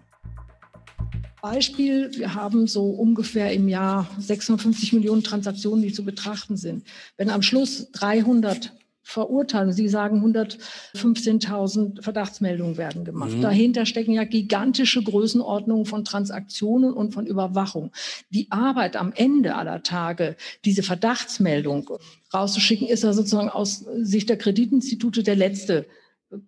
Beispiel, 1.41 2.11
wir 2.17 2.35
haben 2.35 2.67
so 2.67 2.91
ungefähr 2.91 3.53
im 3.53 3.69
Jahr 3.69 4.09
650 4.19 4.93
Millionen 4.93 5.23
Transaktionen, 5.23 5.83
die 5.83 5.93
zu 5.93 6.05
betrachten 6.05 6.57
sind. 6.57 6.85
Wenn 7.17 7.31
am 7.31 7.43
Schluss 7.43 7.91
300 7.93 8.73
verurteilen. 9.09 9.73
Sie 9.73 9.89
sagen, 9.89 10.23
115.000 10.23 12.03
Verdachtsmeldungen 12.03 12.77
werden 12.77 13.07
gemacht. 13.07 13.33
Mhm. 13.33 13.41
Dahinter 13.41 13.87
stecken 13.87 14.13
ja 14.13 14.25
gigantische 14.25 15.03
Größenordnungen 15.03 15.87
von 15.87 16.05
Transaktionen 16.05 16.93
und 16.93 17.15
von 17.15 17.27
Überwachung. 17.27 17.91
Die 18.29 18.49
Arbeit 18.51 18.97
am 18.97 19.15
Ende 19.17 19.55
aller 19.55 19.83
Tage, 19.83 20.37
diese 20.67 20.83
Verdachtsmeldung 20.83 21.91
rauszuschicken, 22.35 22.87
ist 22.87 23.03
ja 23.03 23.15
sozusagen 23.15 23.49
aus 23.49 23.87
Sicht 23.97 24.29
der 24.29 24.37
Kreditinstitute 24.37 25.23
der 25.23 25.37
letzte 25.37 25.87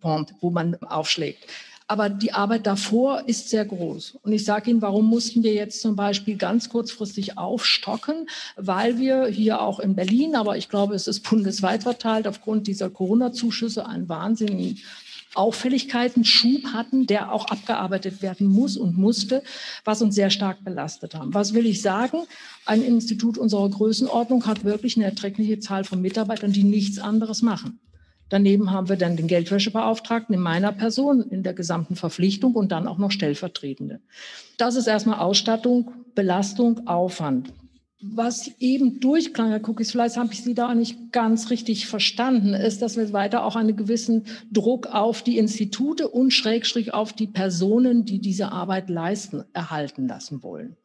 Punkt, 0.00 0.34
wo 0.42 0.50
man 0.50 0.74
aufschlägt. 0.82 1.46
Aber 1.90 2.08
die 2.08 2.32
Arbeit 2.32 2.68
davor 2.68 3.24
ist 3.26 3.50
sehr 3.50 3.64
groß. 3.64 4.18
Und 4.22 4.32
ich 4.32 4.44
sage 4.44 4.70
Ihnen, 4.70 4.80
warum 4.80 5.06
mussten 5.06 5.42
wir 5.42 5.54
jetzt 5.54 5.82
zum 5.82 5.96
Beispiel 5.96 6.36
ganz 6.36 6.68
kurzfristig 6.68 7.36
aufstocken? 7.36 8.28
Weil 8.54 9.00
wir 9.00 9.26
hier 9.26 9.60
auch 9.60 9.80
in 9.80 9.96
Berlin, 9.96 10.36
aber 10.36 10.56
ich 10.56 10.68
glaube, 10.68 10.94
es 10.94 11.08
ist 11.08 11.28
bundesweit 11.28 11.82
verteilt, 11.82 12.28
aufgrund 12.28 12.68
dieser 12.68 12.90
Corona-Zuschüsse 12.90 13.86
einen 13.86 14.08
wahnsinnigen 14.08 14.78
Auffälligkeiten, 15.34 16.24
Schub 16.24 16.66
hatten, 16.72 17.08
der 17.08 17.32
auch 17.32 17.46
abgearbeitet 17.46 18.22
werden 18.22 18.46
muss 18.46 18.76
und 18.76 18.96
musste, 18.96 19.42
was 19.84 20.00
uns 20.00 20.14
sehr 20.14 20.30
stark 20.30 20.62
belastet 20.62 21.16
haben. 21.16 21.34
Was 21.34 21.54
will 21.54 21.66
ich 21.66 21.82
sagen? 21.82 22.18
Ein 22.66 22.82
Institut 22.82 23.36
unserer 23.36 23.68
Größenordnung 23.68 24.46
hat 24.46 24.62
wirklich 24.62 24.96
eine 24.96 25.06
erträgliche 25.06 25.58
Zahl 25.58 25.82
von 25.82 26.00
Mitarbeitern, 26.00 26.52
die 26.52 26.62
nichts 26.62 27.00
anderes 27.00 27.42
machen. 27.42 27.80
Daneben 28.30 28.70
haben 28.70 28.88
wir 28.88 28.96
dann 28.96 29.16
den 29.16 29.26
Geldwäschebeauftragten 29.26 30.34
in 30.34 30.40
meiner 30.40 30.72
Person 30.72 31.20
in 31.20 31.42
der 31.42 31.52
gesamten 31.52 31.96
Verpflichtung 31.96 32.54
und 32.54 32.72
dann 32.72 32.86
auch 32.86 32.96
noch 32.96 33.10
Stellvertretende. 33.10 34.00
Das 34.56 34.76
ist 34.76 34.86
erstmal 34.86 35.18
Ausstattung, 35.18 35.92
Belastung, 36.14 36.86
Aufwand. 36.86 37.52
Was 38.02 38.50
eben 38.60 38.98
durchklang, 39.00 39.50
Herr 39.50 39.68
Cookies, 39.68 39.90
vielleicht 39.90 40.16
habe 40.16 40.32
ich 40.32 40.42
Sie 40.42 40.54
da 40.54 40.74
nicht 40.74 41.12
ganz 41.12 41.50
richtig 41.50 41.86
verstanden, 41.86 42.54
ist, 42.54 42.80
dass 42.80 42.96
wir 42.96 43.12
weiter 43.12 43.44
auch 43.44 43.56
einen 43.56 43.76
gewissen 43.76 44.24
Druck 44.50 44.86
auf 44.86 45.22
die 45.22 45.36
Institute 45.36 46.08
und 46.08 46.30
Schrägstrich 46.30 46.94
auf 46.94 47.12
die 47.12 47.26
Personen, 47.26 48.06
die 48.06 48.20
diese 48.20 48.52
Arbeit 48.52 48.88
leisten, 48.88 49.44
erhalten 49.52 50.08
lassen 50.08 50.42
wollen. 50.42 50.76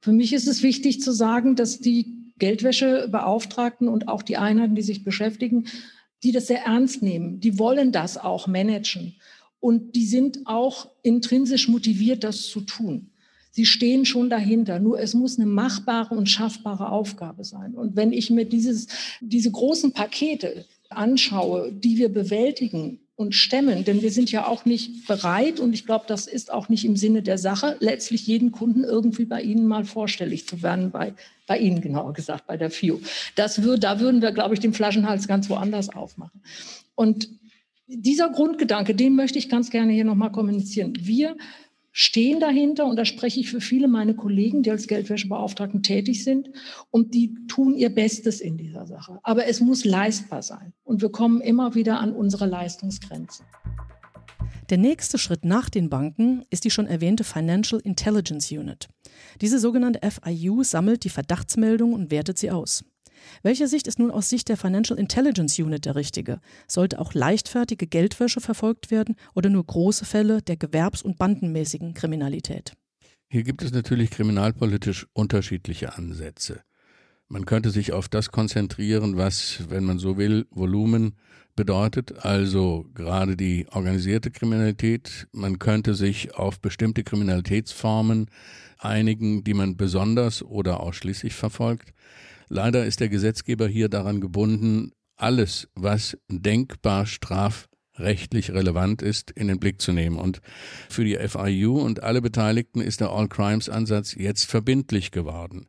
Für 0.00 0.12
mich 0.12 0.32
ist 0.32 0.48
es 0.48 0.62
wichtig 0.62 1.02
zu 1.02 1.12
sagen, 1.12 1.54
dass 1.54 1.80
die 1.80 2.32
Geldwäschebeauftragten 2.38 3.88
und 3.88 4.08
auch 4.08 4.22
die 4.22 4.38
Einheiten, 4.38 4.74
die 4.74 4.82
sich 4.82 5.04
beschäftigen, 5.04 5.66
die 6.22 6.32
das 6.32 6.46
sehr 6.48 6.64
ernst 6.64 7.02
nehmen. 7.02 7.40
Die 7.40 7.58
wollen 7.58 7.92
das 7.92 8.16
auch 8.16 8.46
managen. 8.46 9.14
Und 9.60 9.96
die 9.96 10.06
sind 10.06 10.40
auch 10.46 10.88
intrinsisch 11.02 11.68
motiviert, 11.68 12.24
das 12.24 12.46
zu 12.46 12.60
tun. 12.60 13.10
Sie 13.50 13.66
stehen 13.66 14.04
schon 14.04 14.30
dahinter. 14.30 14.78
Nur 14.78 15.00
es 15.00 15.14
muss 15.14 15.38
eine 15.38 15.46
machbare 15.46 16.14
und 16.14 16.28
schaffbare 16.28 16.90
Aufgabe 16.90 17.44
sein. 17.44 17.74
Und 17.74 17.96
wenn 17.96 18.12
ich 18.12 18.30
mir 18.30 18.44
dieses, 18.44 18.86
diese 19.20 19.50
großen 19.50 19.92
Pakete 19.92 20.64
anschaue, 20.90 21.72
die 21.72 21.96
wir 21.96 22.08
bewältigen 22.08 23.00
und 23.18 23.34
stemmen, 23.34 23.84
denn 23.84 24.00
wir 24.00 24.12
sind 24.12 24.30
ja 24.30 24.46
auch 24.46 24.64
nicht 24.64 25.08
bereit 25.08 25.58
und 25.58 25.72
ich 25.72 25.84
glaube, 25.84 26.04
das 26.06 26.28
ist 26.28 26.52
auch 26.52 26.68
nicht 26.68 26.84
im 26.84 26.96
Sinne 26.96 27.20
der 27.20 27.36
Sache, 27.36 27.76
letztlich 27.80 28.28
jeden 28.28 28.52
Kunden 28.52 28.84
irgendwie 28.84 29.24
bei 29.24 29.42
Ihnen 29.42 29.66
mal 29.66 29.84
vorstellig 29.84 30.46
zu 30.46 30.62
werden, 30.62 30.92
bei, 30.92 31.14
bei 31.48 31.58
Ihnen 31.58 31.80
genauer 31.80 32.12
gesagt, 32.12 32.46
bei 32.46 32.56
der 32.56 32.70
FIO. 32.70 33.00
Das 33.34 33.64
würde, 33.64 33.80
da 33.80 33.98
würden 33.98 34.22
wir, 34.22 34.30
glaube 34.30 34.54
ich, 34.54 34.60
den 34.60 34.72
Flaschenhals 34.72 35.26
ganz 35.26 35.50
woanders 35.50 35.88
aufmachen. 35.88 36.40
Und 36.94 37.28
dieser 37.88 38.30
Grundgedanke, 38.30 38.94
den 38.94 39.16
möchte 39.16 39.40
ich 39.40 39.48
ganz 39.48 39.70
gerne 39.70 39.92
hier 39.92 40.04
nochmal 40.04 40.30
kommunizieren. 40.30 40.92
Wir 41.00 41.36
stehen 41.98 42.38
dahinter 42.38 42.86
und 42.86 42.94
da 42.94 43.04
spreche 43.04 43.40
ich 43.40 43.50
für 43.50 43.60
viele 43.60 43.88
meiner 43.88 44.14
Kollegen, 44.14 44.62
die 44.62 44.70
als 44.70 44.86
Geldwäschebeauftragten 44.86 45.82
tätig 45.82 46.22
sind 46.22 46.48
und 46.90 47.12
die 47.12 47.34
tun 47.48 47.74
ihr 47.74 47.92
Bestes 47.92 48.40
in 48.40 48.56
dieser 48.56 48.86
Sache. 48.86 49.18
Aber 49.24 49.46
es 49.46 49.60
muss 49.60 49.84
leistbar 49.84 50.42
sein 50.42 50.72
und 50.84 51.02
wir 51.02 51.10
kommen 51.10 51.40
immer 51.40 51.74
wieder 51.74 51.98
an 51.98 52.12
unsere 52.12 52.46
Leistungsgrenzen. 52.46 53.44
Der 54.70 54.78
nächste 54.78 55.18
Schritt 55.18 55.44
nach 55.44 55.68
den 55.70 55.90
Banken 55.90 56.44
ist 56.50 56.64
die 56.64 56.70
schon 56.70 56.86
erwähnte 56.86 57.24
Financial 57.24 57.80
Intelligence 57.80 58.52
Unit. 58.52 58.86
Diese 59.40 59.58
sogenannte 59.58 59.98
FIU 60.08 60.62
sammelt 60.62 61.02
die 61.02 61.08
Verdachtsmeldungen 61.08 61.96
und 61.96 62.12
wertet 62.12 62.38
sie 62.38 62.52
aus. 62.52 62.84
Welche 63.42 63.68
Sicht 63.68 63.86
ist 63.86 63.98
nun 63.98 64.10
aus 64.10 64.28
Sicht 64.28 64.48
der 64.48 64.56
Financial 64.56 64.98
Intelligence 64.98 65.58
Unit 65.58 65.84
der 65.84 65.94
richtige? 65.94 66.40
Sollte 66.66 66.98
auch 66.98 67.14
leichtfertige 67.14 67.86
Geldwäsche 67.86 68.40
verfolgt 68.40 68.90
werden 68.90 69.16
oder 69.34 69.50
nur 69.50 69.64
große 69.64 70.04
Fälle 70.04 70.42
der 70.42 70.56
gewerbs- 70.56 71.02
und 71.02 71.18
bandenmäßigen 71.18 71.94
Kriminalität? 71.94 72.72
Hier 73.30 73.42
gibt 73.42 73.62
es 73.62 73.72
natürlich 73.72 74.10
kriminalpolitisch 74.10 75.06
unterschiedliche 75.12 75.96
Ansätze. 75.96 76.62
Man 77.28 77.44
könnte 77.44 77.70
sich 77.70 77.92
auf 77.92 78.08
das 78.08 78.30
konzentrieren, 78.30 79.18
was, 79.18 79.68
wenn 79.68 79.84
man 79.84 79.98
so 79.98 80.16
will, 80.16 80.46
Volumen 80.50 81.14
bedeutet, 81.54 82.24
also 82.24 82.86
gerade 82.94 83.36
die 83.36 83.66
organisierte 83.70 84.30
Kriminalität. 84.30 85.26
Man 85.32 85.58
könnte 85.58 85.94
sich 85.94 86.36
auf 86.36 86.60
bestimmte 86.60 87.04
Kriminalitätsformen 87.04 88.30
einigen, 88.78 89.44
die 89.44 89.54
man 89.54 89.76
besonders 89.76 90.42
oder 90.42 90.80
ausschließlich 90.80 91.34
verfolgt. 91.34 91.92
Leider 92.48 92.84
ist 92.84 93.00
der 93.00 93.08
Gesetzgeber 93.08 93.68
hier 93.68 93.88
daran 93.88 94.20
gebunden, 94.20 94.92
alles, 95.16 95.68
was 95.74 96.16
denkbar 96.28 97.06
strafrechtlich 97.06 98.52
relevant 98.52 99.02
ist, 99.02 99.30
in 99.32 99.48
den 99.48 99.58
Blick 99.58 99.80
zu 99.80 99.92
nehmen. 99.92 100.16
Und 100.16 100.40
für 100.88 101.04
die 101.04 101.16
FIU 101.16 101.80
und 101.80 102.02
alle 102.02 102.22
Beteiligten 102.22 102.80
ist 102.80 103.00
der 103.00 103.10
All-Crimes-Ansatz 103.10 104.14
jetzt 104.14 104.44
verbindlich 104.44 105.10
geworden. 105.10 105.68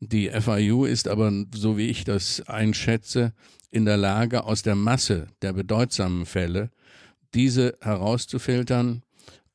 Die 0.00 0.28
FIU 0.28 0.84
ist 0.84 1.06
aber, 1.06 1.32
so 1.54 1.78
wie 1.78 1.86
ich 1.86 2.04
das 2.04 2.42
einschätze, 2.48 3.32
in 3.70 3.84
der 3.84 3.96
Lage, 3.96 4.44
aus 4.44 4.62
der 4.62 4.74
Masse 4.74 5.28
der 5.40 5.52
bedeutsamen 5.52 6.26
Fälle 6.26 6.70
diese 7.34 7.78
herauszufiltern 7.80 9.02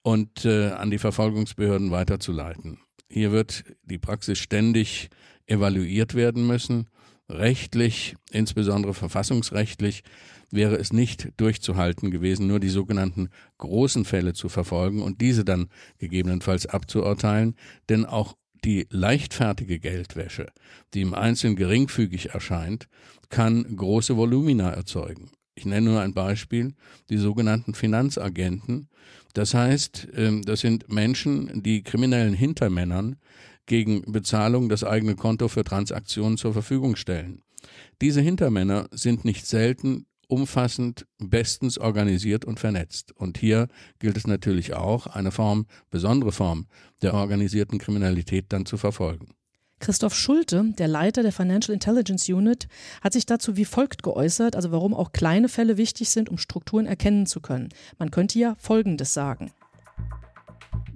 und 0.02 0.46
äh, 0.46 0.70
an 0.70 0.90
die 0.90 0.98
Verfolgungsbehörden 0.98 1.92
weiterzuleiten. 1.92 2.80
Hier 3.10 3.32
wird 3.32 3.66
die 3.84 3.98
Praxis 3.98 4.40
ständig 4.40 5.10
evaluiert 5.48 6.13
werden 6.13 6.46
müssen. 6.46 6.88
Rechtlich, 7.30 8.16
insbesondere 8.32 8.94
verfassungsrechtlich, 8.94 10.04
wäre 10.50 10.77
es 10.77 10.94
nicht 10.94 11.30
durchzuhalten 11.38 12.10
gewesen, 12.12 12.48
nur 12.48 12.60
die 12.60 12.70
sogenannten 12.70 13.30
großen 13.58 14.06
Fälle 14.06 14.34
zu 14.34 14.48
verfolgen 14.48 15.01
und 15.01 15.20
diese 15.20 15.44
dann 15.44 15.68
gegebenenfalls 15.98 16.66
abzuurteilen, 16.66 17.56
denn 17.89 18.06
auch 18.06 18.38
die 18.63 18.88
leichtfertige 18.89 19.80
Geldwäsche, 19.80 20.48
die 20.94 21.01
im 21.01 21.13
Einzelnen 21.13 21.56
geringfügig 21.56 22.30
erscheint, 22.30 22.88
kann 23.30 23.75
große 23.75 24.18
Volumina 24.18 24.72
erzeugen. 24.72 25.32
Ich 25.56 25.66
nenne 25.66 25.89
nur 25.89 26.01
ein 26.01 26.13
Beispiel, 26.13 26.74
die 27.10 27.18
sogenannten 27.18 27.74
Finanzagenten. 27.74 28.89
Das 29.34 29.54
heißt, 29.54 30.08
ähm, 30.16 30.44
das 30.44 30.62
sind 30.62 30.92
Menschen, 30.92 31.63
die 31.63 31.84
kriminellen 31.84 32.34
Hintermännern 32.34 33.18
gegen 33.68 34.02
Bezahlung 34.12 34.70
das 34.70 34.84
eigene 34.84 35.16
Konto 35.16 35.48
für 35.48 35.64
Transaktionen 35.64 36.38
zur 36.38 36.54
Verfügung 36.54 36.96
stellen. 36.96 37.44
Diese 38.02 38.22
Hintermänner 38.22 38.88
sind 38.92 39.26
nicht 39.26 39.46
selten 39.46 40.08
umfassend, 40.28 41.06
bestens 41.20 41.78
organisiert 41.78 42.46
und 42.46 42.60
vernetzt. 42.60 43.12
Und 43.14 43.38
hier 43.38 43.68
gilt 44.00 44.18
es 44.18 44.28
natürlich 44.28 44.74
auch, 44.74 45.08
eine 45.08 45.32
Form, 45.32 45.68
besondere 45.90 46.32
Form 46.32 46.68
der 47.02 47.14
organisierten 47.14 47.80
Kriminalität 47.80 48.48
dann 48.50 48.66
zu 48.66 48.78
verfolgen. 48.78 49.30
Christoph 49.80 50.16
Schulte, 50.16 50.74
der 50.78 50.88
Leiter 50.88 51.22
der 51.22 51.32
Financial 51.32 51.74
Intelligence 51.74 52.28
Unit, 52.28 52.68
hat 53.02 53.14
sich 53.14 53.28
dazu 53.28 53.56
wie 53.58 53.66
folgt 53.66 54.02
geäußert, 54.02 54.56
also 54.56 54.72
warum 54.72 54.94
auch 54.94 55.12
kleine 55.12 55.50
Fälle 55.50 55.78
wichtig 55.78 56.10
sind, 56.10 56.30
um 56.30 56.40
Strukturen 56.40 56.88
erkennen 56.88 57.28
zu 57.28 57.42
können. 57.42 57.70
Man 58.00 58.10
könnte 58.10 58.40
ja 58.40 58.56
Folgendes 58.58 59.14
sagen. 59.14 59.52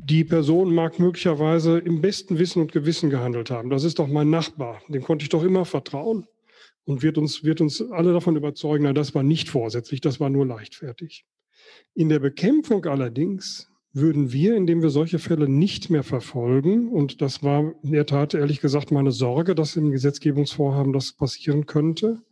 Die 0.03 0.23
Person 0.23 0.73
mag 0.73 0.97
möglicherweise 0.97 1.77
im 1.77 2.01
besten 2.01 2.39
Wissen 2.39 2.61
und 2.61 2.71
Gewissen 2.71 3.11
gehandelt 3.11 3.51
haben. 3.51 3.69
Das 3.69 3.83
ist 3.83 3.99
doch 3.99 4.07
mein 4.07 4.31
Nachbar. 4.31 4.81
Dem 4.87 5.03
konnte 5.03 5.23
ich 5.23 5.29
doch 5.29 5.43
immer 5.43 5.63
vertrauen 5.63 6.25
und 6.85 7.03
wird 7.03 7.19
uns, 7.19 7.43
wird 7.43 7.61
uns 7.61 7.81
alle 7.91 8.11
davon 8.11 8.35
überzeugen, 8.35 8.85
na, 8.85 8.93
das 8.93 9.13
war 9.13 9.21
nicht 9.21 9.49
vorsätzlich, 9.49 10.01
das 10.01 10.19
war 10.19 10.31
nur 10.31 10.45
leichtfertig. 10.45 11.25
In 11.93 12.09
der 12.09 12.19
Bekämpfung 12.19 12.85
allerdings 12.85 13.69
würden 13.93 14.33
wir, 14.33 14.55
indem 14.55 14.81
wir 14.81 14.89
solche 14.89 15.19
Fälle 15.19 15.47
nicht 15.47 15.91
mehr 15.91 16.03
verfolgen, 16.03 16.89
und 16.89 17.21
das 17.21 17.43
war 17.43 17.73
in 17.83 17.91
der 17.91 18.07
Tat 18.07 18.33
ehrlich 18.33 18.59
gesagt 18.59 18.91
meine 18.91 19.11
Sorge, 19.11 19.53
dass 19.53 19.75
im 19.75 19.91
Gesetzgebungsvorhaben 19.91 20.93
das 20.93 21.13
passieren 21.13 21.67
könnte, 21.67 22.23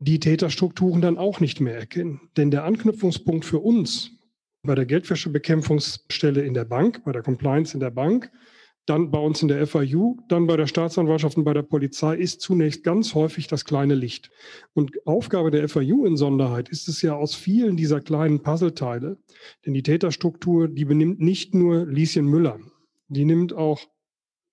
die 0.00 0.18
Täterstrukturen 0.18 1.00
dann 1.00 1.18
auch 1.18 1.38
nicht 1.38 1.60
mehr 1.60 1.76
erkennen. 1.76 2.22
Denn 2.36 2.50
der 2.50 2.64
Anknüpfungspunkt 2.64 3.44
für 3.44 3.60
uns 3.60 4.10
bei 4.62 4.74
der 4.74 4.86
Geldwäschebekämpfungsstelle 4.86 6.42
in 6.42 6.54
der 6.54 6.64
Bank, 6.64 7.02
bei 7.04 7.12
der 7.12 7.22
Compliance 7.22 7.74
in 7.74 7.80
der 7.80 7.90
Bank, 7.90 8.30
dann 8.86 9.10
bei 9.10 9.18
uns 9.18 9.42
in 9.42 9.48
der 9.48 9.66
FIU, 9.66 10.16
dann 10.28 10.46
bei 10.46 10.56
der 10.56 10.66
Staatsanwaltschaft 10.66 11.36
und 11.36 11.44
bei 11.44 11.54
der 11.54 11.62
Polizei 11.62 12.16
ist 12.16 12.40
zunächst 12.40 12.82
ganz 12.82 13.14
häufig 13.14 13.46
das 13.46 13.64
kleine 13.64 13.94
Licht. 13.94 14.30
Und 14.72 15.06
Aufgabe 15.06 15.50
der 15.50 15.68
FIU 15.68 16.04
in 16.04 16.16
Sonderheit 16.16 16.68
ist 16.68 16.88
es 16.88 17.02
ja 17.02 17.14
aus 17.14 17.34
vielen 17.34 17.76
dieser 17.76 18.00
kleinen 18.00 18.42
Puzzleteile, 18.42 19.18
denn 19.64 19.74
die 19.74 19.84
Täterstruktur, 19.84 20.68
die 20.68 20.84
benimmt 20.84 21.20
nicht 21.20 21.54
nur 21.54 21.86
Lieschen 21.86 22.26
Müller, 22.26 22.58
die 23.08 23.24
nimmt 23.24 23.52
auch 23.52 23.80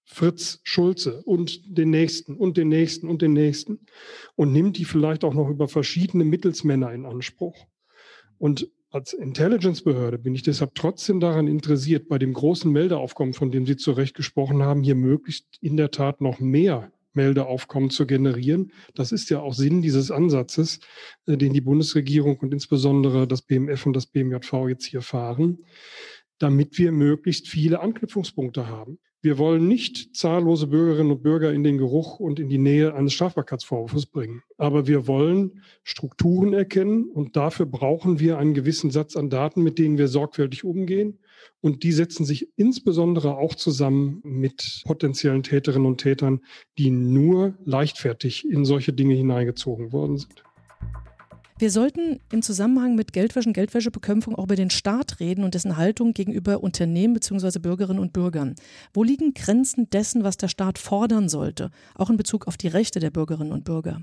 Fritz 0.05 0.59
Schulze 0.63 1.21
und 1.23 1.77
den 1.77 1.91
nächsten 1.91 2.35
und 2.35 2.57
den 2.57 2.67
nächsten 2.67 3.07
und 3.07 3.21
den 3.21 3.33
nächsten 3.33 3.85
und 4.35 4.51
nimmt 4.51 4.77
die 4.77 4.85
vielleicht 4.85 5.23
auch 5.23 5.35
noch 5.35 5.49
über 5.49 5.67
verschiedene 5.67 6.23
Mittelsmänner 6.23 6.91
in 6.93 7.05
Anspruch. 7.05 7.67
Und 8.39 8.71
als 8.91 9.13
Intelligence-Behörde 9.13 10.17
bin 10.17 10.33
ich 10.33 10.43
deshalb 10.43 10.73
trotzdem 10.73 11.19
daran 11.19 11.47
interessiert, 11.47 12.07
bei 12.07 12.17
dem 12.17 12.33
großen 12.33 12.71
Meldeaufkommen, 12.71 13.33
von 13.33 13.51
dem 13.51 13.65
Sie 13.65 13.77
zu 13.77 13.91
Recht 13.91 14.15
gesprochen 14.15 14.63
haben, 14.63 14.83
hier 14.83 14.95
möglichst 14.95 15.45
in 15.61 15.77
der 15.77 15.91
Tat 15.91 16.21
noch 16.21 16.39
mehr 16.39 16.91
Meldeaufkommen 17.13 17.89
zu 17.89 18.07
generieren. 18.07 18.71
Das 18.95 19.11
ist 19.11 19.29
ja 19.29 19.41
auch 19.41 19.53
Sinn 19.53 19.81
dieses 19.81 20.11
Ansatzes, 20.11 20.79
äh, 21.27 21.37
den 21.37 21.53
die 21.53 21.61
Bundesregierung 21.61 22.37
und 22.37 22.53
insbesondere 22.53 23.27
das 23.27 23.41
BMF 23.41 23.85
und 23.85 23.95
das 23.95 24.07
BMJV 24.07 24.69
jetzt 24.69 24.85
hier 24.85 25.01
fahren, 25.01 25.65
damit 26.37 26.77
wir 26.77 26.91
möglichst 26.91 27.47
viele 27.47 27.81
Anknüpfungspunkte 27.81 28.67
haben. 28.67 28.99
Wir 29.21 29.37
wollen 29.37 29.67
nicht 29.67 30.15
zahllose 30.15 30.67
Bürgerinnen 30.67 31.11
und 31.11 31.23
Bürger 31.23 31.51
in 31.51 31.63
den 31.63 31.77
Geruch 31.77 32.21
und 32.21 32.39
in 32.39 32.47
die 32.47 32.57
Nähe 32.57 32.93
eines 32.93 33.11
Strafbarkeitsvorwurfs 33.13 34.05
bringen. 34.05 34.43
Aber 34.57 34.87
wir 34.87 35.07
wollen 35.07 35.61
Strukturen 35.83 36.53
erkennen 36.53 37.09
und 37.09 37.35
dafür 37.35 37.65
brauchen 37.65 38.21
wir 38.21 38.37
einen 38.37 38.53
gewissen 38.53 38.91
Satz 38.91 39.17
an 39.17 39.29
Daten, 39.29 39.61
mit 39.61 39.77
denen 39.77 39.97
wir 39.97 40.07
sorgfältig 40.07 40.63
umgehen. 40.63 41.19
Und 41.59 41.83
die 41.83 41.91
setzen 41.91 42.25
sich 42.25 42.47
insbesondere 42.55 43.37
auch 43.37 43.55
zusammen 43.55 44.21
mit 44.23 44.83
potenziellen 44.85 45.43
Täterinnen 45.43 45.87
und 45.87 45.99
Tätern, 45.99 46.39
die 46.77 46.89
nur 46.89 47.57
leichtfertig 47.65 48.49
in 48.49 48.63
solche 48.63 48.93
Dinge 48.93 49.15
hineingezogen 49.15 49.91
worden 49.91 50.17
sind. 50.17 50.43
Wir 51.59 51.71
sollten 51.71 52.21
im 52.31 52.41
Zusammenhang 52.41 52.95
mit 52.95 53.11
Geldwäsche 53.11 53.49
und 53.49 53.53
Geldwäschebekämpfung 53.53 54.33
auch 54.33 54.45
über 54.45 54.55
den 54.55 54.69
Staat 54.69 55.19
reden 55.19 55.43
und 55.43 55.55
dessen 55.55 55.75
Haltung 55.75 56.13
gegenüber 56.13 56.63
Unternehmen 56.63 57.13
bzw. 57.13 57.59
Bürgerinnen 57.59 57.99
und 57.99 58.13
Bürgern. 58.13 58.55
Wo 58.93 59.03
liegen 59.03 59.33
Grenzen 59.33 59.89
dessen, 59.89 60.23
was 60.23 60.37
der 60.37 60.47
Staat 60.47 60.77
fordern 60.77 61.27
sollte, 61.27 61.69
auch 61.95 62.09
in 62.09 62.15
Bezug 62.15 62.47
auf 62.47 62.55
die 62.55 62.69
Rechte 62.69 63.01
der 63.01 63.11
Bürgerinnen 63.11 63.51
und 63.51 63.65
Bürger? 63.65 64.01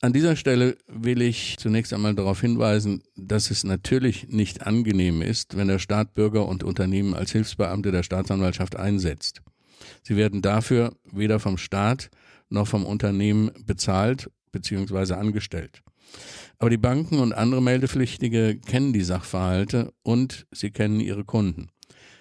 An 0.00 0.12
dieser 0.12 0.34
Stelle 0.34 0.76
will 0.88 1.22
ich 1.22 1.56
zunächst 1.56 1.92
einmal 1.92 2.16
darauf 2.16 2.40
hinweisen, 2.40 3.04
dass 3.14 3.52
es 3.52 3.62
natürlich 3.62 4.26
nicht 4.26 4.66
angenehm 4.66 5.22
ist, 5.22 5.56
wenn 5.56 5.68
der 5.68 5.78
Staat 5.78 6.14
Bürger 6.14 6.48
und 6.48 6.64
Unternehmen 6.64 7.14
als 7.14 7.30
Hilfsbeamte 7.30 7.92
der 7.92 8.02
Staatsanwaltschaft 8.02 8.74
einsetzt. 8.74 9.40
Sie 10.02 10.16
werden 10.16 10.42
dafür 10.42 10.96
weder 11.12 11.38
vom 11.38 11.58
Staat 11.58 12.10
noch 12.48 12.66
vom 12.66 12.84
Unternehmen 12.84 13.52
bezahlt 13.66 14.28
bzw. 14.50 15.14
angestellt. 15.14 15.82
Aber 16.58 16.70
die 16.70 16.76
Banken 16.76 17.18
und 17.18 17.32
andere 17.32 17.62
Meldepflichtige 17.62 18.58
kennen 18.58 18.92
die 18.92 19.02
Sachverhalte 19.02 19.92
und 20.02 20.46
sie 20.50 20.70
kennen 20.70 21.00
ihre 21.00 21.24
Kunden. 21.24 21.70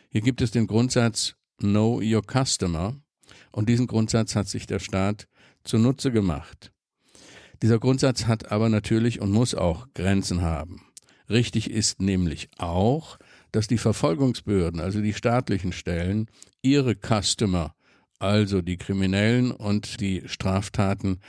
Hier 0.10 0.22
gibt 0.22 0.42
es 0.42 0.52
den 0.52 0.68
Grundsatz 0.68 1.36
Know 1.60 2.02
Your 2.02 2.24
Customer 2.24 2.96
und 3.52 3.70
diesen 3.70 3.88
Grundsatz 3.88 4.36
hat 4.36 4.48
sich 4.48 4.66
der 4.66 4.80
Staat 4.80 5.28
zunutze 5.64 6.12
gemacht. 6.12 6.72
Dieser 7.62 7.80
Grundsatz 7.80 8.26
hat 8.26 8.52
aber 8.52 8.70
natürlich 8.70 9.20
und 9.20 9.32
muss 9.32 9.54
auch 9.54 9.88
Grenzen 9.94 10.42
haben. 10.42 10.82
Richtig 11.30 11.70
ist 11.70 12.02
nämlich 12.02 12.50
auch, 12.58 13.20
dass 13.52 13.68
die 13.68 13.78
Verfolgungsbehörden, 13.78 14.80
also 14.80 15.02
die 15.02 15.14
staatlichen 15.14 15.74
Stellen, 15.74 16.28
ihre 16.62 16.96
Customer, 16.96 17.76
also 18.18 18.62
die 18.62 18.78
Kriminellen 18.78 19.52
und 19.52 20.00
die 20.02 20.24
Straftaten 20.26 21.20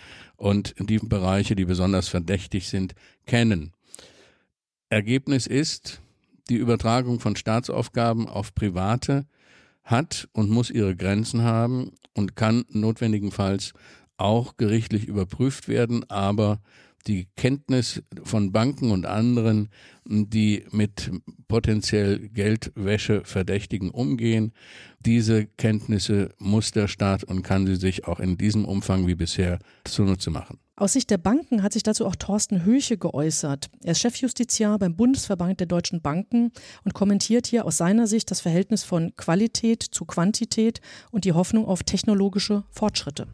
und 0.41 0.75
die 0.79 0.99
Bereiche, 0.99 1.55
die 1.55 1.67
besonders 1.67 2.09
verdächtig 2.09 2.69
sind, 2.69 2.95
kennen. 3.27 3.75
Ergebnis 4.89 5.47
ist, 5.47 6.01
die 6.49 6.57
Übertragung 6.57 7.21
von 7.21 7.37
Staatsaufgaben 7.37 8.27
auf 8.27 8.55
Private 8.55 9.27
hat 9.85 10.29
und 10.33 10.49
muss 10.49 10.71
ihre 10.71 10.97
Grenzen 10.97 11.43
haben 11.43 11.93
und 12.15 12.37
kann 12.37 12.65
notwendigenfalls 12.71 13.75
auch 14.17 14.57
gerichtlich 14.57 15.07
überprüft 15.07 15.69
werden, 15.69 16.09
aber 16.09 16.63
die 17.07 17.29
Kenntnis 17.37 18.03
von 18.23 18.53
Banken 18.53 18.91
und 18.91 19.07
anderen, 19.07 19.69
die 20.05 20.65
mit 20.71 21.11
potenziell 21.49 22.29
Geldwäsche 22.29 23.23
Verdächtigen 23.25 23.91
umgehen. 23.91 24.53
Diese 25.01 25.47
Kenntnisse 25.47 26.35
muss 26.39 26.73
der 26.73 26.89
Staat 26.89 27.25
und 27.25 27.43
kann 27.43 27.67
sie 27.67 27.77
sich 27.77 28.07
auch 28.07 28.21
in 28.21 28.37
diesem 28.37 28.65
Umfang 28.65 29.07
wie 29.07 29.15
bisher 29.15 29.59
zunutze 29.85 30.31
machen. 30.31 30.59
Aus 30.77 30.95
Sicht 30.95 31.11
der 31.11 31.19
Banken 31.19 31.63
hat 31.63 31.75
sich 31.75 31.83
dazu 31.83 32.07
auch 32.07 32.17
Thorsten 32.17 32.65
Höche 32.65 32.97
geäußert. 32.97 33.69
Er 33.85 33.93
ist 33.93 34.01
Chefjustiziar 34.01 34.79
beim 34.79 34.97
Bundesverband 34.97 35.61
der 35.61 35.67
deutschen 35.67 36.01
Banken 36.01 36.53
und 36.85 36.95
kommentiert 36.95 37.47
hier 37.47 37.67
aus 37.67 37.77
seiner 37.77 38.07
Sicht 38.07 38.31
das 38.31 38.41
Verhältnis 38.41 38.83
von 38.83 39.15
Qualität 39.17 39.83
zu 39.83 40.07
Quantität 40.07 40.81
und 41.11 41.27
die 41.27 41.35
Hoffnung 41.35 41.67
auf 41.67 41.83
technologische 41.83 42.65
Fortschritte 42.71 43.27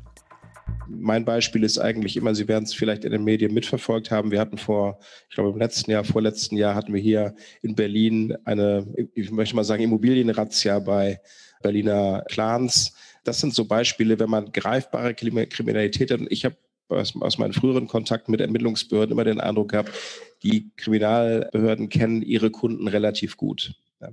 mein 0.88 1.25
Beispiel 1.25 1.64
ist 1.64 1.78
eigentlich 1.78 2.16
immer, 2.16 2.35
Sie 2.35 2.49
werden 2.49 2.64
es 2.64 2.75
vielleicht 2.75 3.04
in 3.04 3.12
den 3.12 3.25
Medien 3.25 3.52
mitverfolgt 3.52 4.11
haben. 4.11 4.30
Wir 4.30 4.40
hatten 4.40 4.58
vor, 4.58 4.99
ich 5.28 5.35
glaube 5.35 5.50
im 5.50 5.58
letzten 5.58 5.90
Jahr, 5.90 6.04
vorletzten 6.04 6.56
Jahr 6.56 6.75
hatten 6.75 6.94
wir 6.94 7.00
hier 7.00 7.35
in 7.62 7.75
Berlin 7.75 8.37
eine, 8.44 8.87
ich 9.14 9.30
möchte 9.30 9.56
mal 9.56 9.64
sagen, 9.64 9.82
Immobilienrazzia 9.82 10.78
bei 10.78 11.20
Berliner 11.62 12.25
Clans. 12.28 12.94
Das 13.25 13.40
sind 13.40 13.54
so 13.54 13.64
Beispiele, 13.64 14.18
wenn 14.18 14.30
man 14.30 14.52
greifbare 14.52 15.14
Kriminalität 15.14 16.11
hat. 16.11 16.20
Und 16.20 16.30
ich 16.30 16.44
habe 16.44 16.56
aus, 16.88 17.38
meinen 17.38 17.52
früheren 17.52 17.88
Kontakten 17.88 18.30
mit 18.30 18.40
Ermittlungsbehörden 18.40 19.12
immer 19.12 19.25
den 19.25 19.40
Eindruck 19.40 19.70
gehabt, 19.70 19.90
die 20.42 20.70
Kriminalbehörden 20.76 21.88
kennen 21.88 22.23
ihre 22.23 22.50
Kunden 22.50 22.87
relativ 22.87 23.37
gut. 23.37 23.75
Ja. 24.00 24.11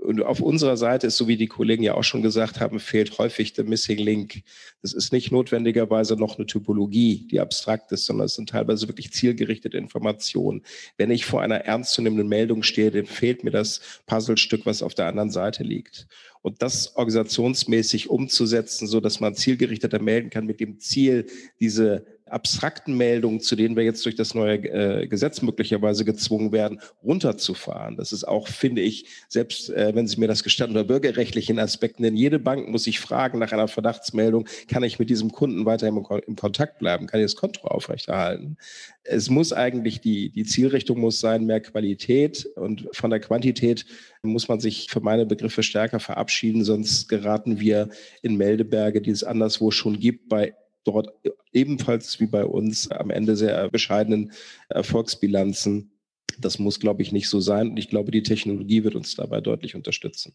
Und 0.00 0.22
auf 0.22 0.40
unserer 0.40 0.78
Seite 0.78 1.08
ist, 1.08 1.18
so 1.18 1.28
wie 1.28 1.36
die 1.36 1.46
Kollegen 1.46 1.82
ja 1.82 1.94
auch 1.94 2.04
schon 2.04 2.22
gesagt 2.22 2.58
haben, 2.58 2.80
fehlt 2.80 3.18
häufig 3.18 3.52
der 3.52 3.64
Missing 3.64 3.98
Link. 3.98 4.42
Das 4.80 4.94
ist 4.94 5.12
nicht 5.12 5.30
notwendigerweise 5.30 6.16
noch 6.16 6.38
eine 6.38 6.46
Typologie, 6.46 7.26
die 7.30 7.38
abstrakt 7.38 7.92
ist, 7.92 8.06
sondern 8.06 8.24
es 8.24 8.34
sind 8.34 8.48
teilweise 8.48 8.88
wirklich 8.88 9.12
zielgerichtete 9.12 9.76
Informationen. 9.76 10.62
Wenn 10.96 11.10
ich 11.10 11.26
vor 11.26 11.42
einer 11.42 11.56
ernstzunehmenden 11.56 12.28
Meldung 12.28 12.62
stehe, 12.62 12.90
dann 12.90 13.04
fehlt 13.04 13.44
mir 13.44 13.50
das 13.50 14.00
Puzzlestück, 14.06 14.64
was 14.64 14.82
auf 14.82 14.94
der 14.94 15.06
anderen 15.06 15.30
Seite 15.30 15.64
liegt. 15.64 16.06
Und 16.40 16.62
das 16.62 16.96
organisationsmäßig 16.96 18.08
umzusetzen, 18.08 18.86
so 18.86 19.00
dass 19.00 19.20
man 19.20 19.34
zielgerichteter 19.34 20.00
melden 20.00 20.30
kann 20.30 20.46
mit 20.46 20.60
dem 20.60 20.80
Ziel, 20.80 21.26
diese 21.60 22.06
abstrakten 22.30 22.96
Meldungen, 22.96 23.40
zu 23.40 23.56
denen 23.56 23.76
wir 23.76 23.84
jetzt 23.84 24.04
durch 24.04 24.14
das 24.14 24.34
neue 24.34 24.56
äh, 24.64 25.06
Gesetz 25.06 25.42
möglicherweise 25.42 26.04
gezwungen 26.04 26.52
werden, 26.52 26.80
runterzufahren. 27.02 27.96
Das 27.96 28.12
ist 28.12 28.24
auch, 28.26 28.48
finde 28.48 28.82
ich, 28.82 29.06
selbst 29.28 29.70
äh, 29.70 29.94
wenn 29.94 30.06
Sie 30.06 30.18
mir 30.18 30.28
das 30.28 30.42
gestatten, 30.42 30.72
unter 30.72 30.84
bürgerrechtlichen 30.84 31.58
Aspekten, 31.58 32.02
denn 32.02 32.16
jede 32.16 32.38
Bank 32.38 32.68
muss 32.68 32.84
sich 32.84 33.00
fragen 33.00 33.38
nach 33.38 33.52
einer 33.52 33.68
Verdachtsmeldung, 33.68 34.46
kann 34.68 34.82
ich 34.82 34.98
mit 34.98 35.10
diesem 35.10 35.32
Kunden 35.32 35.64
weiter 35.66 35.88
im, 35.88 36.04
im 36.26 36.36
Kontakt 36.36 36.78
bleiben, 36.78 37.06
kann 37.06 37.20
ich 37.20 37.24
das 37.26 37.36
Konto 37.36 37.66
aufrechterhalten? 37.66 38.56
Es 39.02 39.30
muss 39.30 39.52
eigentlich, 39.52 40.00
die, 40.00 40.30
die 40.30 40.44
Zielrichtung 40.44 41.00
muss 41.00 41.20
sein, 41.20 41.46
mehr 41.46 41.60
Qualität 41.60 42.46
und 42.56 42.88
von 42.92 43.10
der 43.10 43.20
Quantität 43.20 43.86
muss 44.22 44.48
man 44.48 44.60
sich 44.60 44.88
für 44.90 45.00
meine 45.00 45.26
Begriffe 45.26 45.62
stärker 45.62 46.00
verabschieden, 46.00 46.64
sonst 46.64 47.08
geraten 47.08 47.60
wir 47.60 47.88
in 48.22 48.36
Meldeberge, 48.36 49.00
die 49.00 49.10
es 49.10 49.24
anderswo 49.24 49.70
schon 49.70 49.98
gibt, 49.98 50.28
bei 50.28 50.54
dort 50.84 51.08
ebenfalls 51.52 52.20
wie 52.20 52.26
bei 52.26 52.44
uns 52.44 52.90
am 52.90 53.10
Ende 53.10 53.36
sehr 53.36 53.68
bescheidenen 53.70 54.32
Erfolgsbilanzen. 54.68 55.92
Das 56.38 56.58
muss, 56.58 56.80
glaube 56.80 57.02
ich, 57.02 57.12
nicht 57.12 57.28
so 57.28 57.40
sein. 57.40 57.70
Und 57.70 57.76
ich 57.76 57.88
glaube, 57.88 58.10
die 58.10 58.22
Technologie 58.22 58.84
wird 58.84 58.94
uns 58.94 59.14
dabei 59.14 59.40
deutlich 59.40 59.74
unterstützen. 59.74 60.34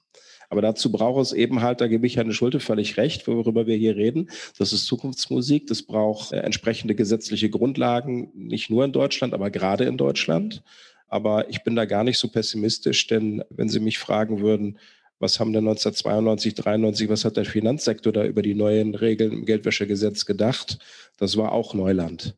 Aber 0.49 0.61
dazu 0.61 0.91
braucht 0.91 1.21
es 1.21 1.33
eben 1.33 1.61
halt, 1.61 1.81
da 1.81 1.87
gebe 1.87 2.05
ich 2.05 2.17
Herrn 2.17 2.31
Schulte 2.31 2.59
völlig 2.59 2.97
recht, 2.97 3.27
worüber 3.27 3.65
wir 3.65 3.75
hier 3.75 3.95
reden. 3.95 4.29
Das 4.57 4.73
ist 4.73 4.85
Zukunftsmusik. 4.85 5.67
Das 5.67 5.83
braucht 5.83 6.31
äh, 6.31 6.37
entsprechende 6.37 6.95
gesetzliche 6.95 7.49
Grundlagen, 7.49 8.31
nicht 8.35 8.69
nur 8.69 8.85
in 8.85 8.91
Deutschland, 8.91 9.33
aber 9.33 9.49
gerade 9.49 9.85
in 9.85 9.97
Deutschland. 9.97 10.63
Aber 11.07 11.49
ich 11.49 11.63
bin 11.63 11.75
da 11.75 11.85
gar 11.85 12.03
nicht 12.03 12.17
so 12.17 12.27
pessimistisch, 12.27 13.07
denn 13.07 13.43
wenn 13.49 13.69
Sie 13.69 13.79
mich 13.79 13.99
fragen 13.99 14.41
würden, 14.41 14.77
was 15.25 15.39
haben 15.39 15.53
denn 15.53 15.67
1992, 15.67 16.53
93, 16.53 17.09
was 17.09 17.25
hat 17.25 17.35
der 17.35 17.45
Finanzsektor 17.45 18.13
da 18.13 18.23
über 18.23 18.43
die 18.43 18.53
neuen 18.53 18.93
Regeln 18.93 19.31
im 19.31 19.45
Geldwäschegesetz 19.45 20.25
gedacht? 20.25 20.77
Das 21.17 21.35
war 21.35 21.51
auch 21.51 21.73
Neuland. 21.73 22.35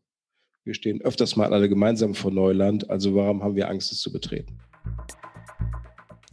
Wir 0.63 0.73
stehen 0.73 1.01
öfters 1.01 1.35
mal 1.35 1.53
alle 1.53 1.67
gemeinsam 1.67 2.15
vor 2.15 2.31
Neuland, 2.31 2.89
also 2.89 3.13
warum 3.13 3.43
haben 3.43 3.57
wir 3.57 3.69
Angst, 3.69 3.91
es 3.91 3.99
zu 3.99 4.11
betreten? 4.11 4.57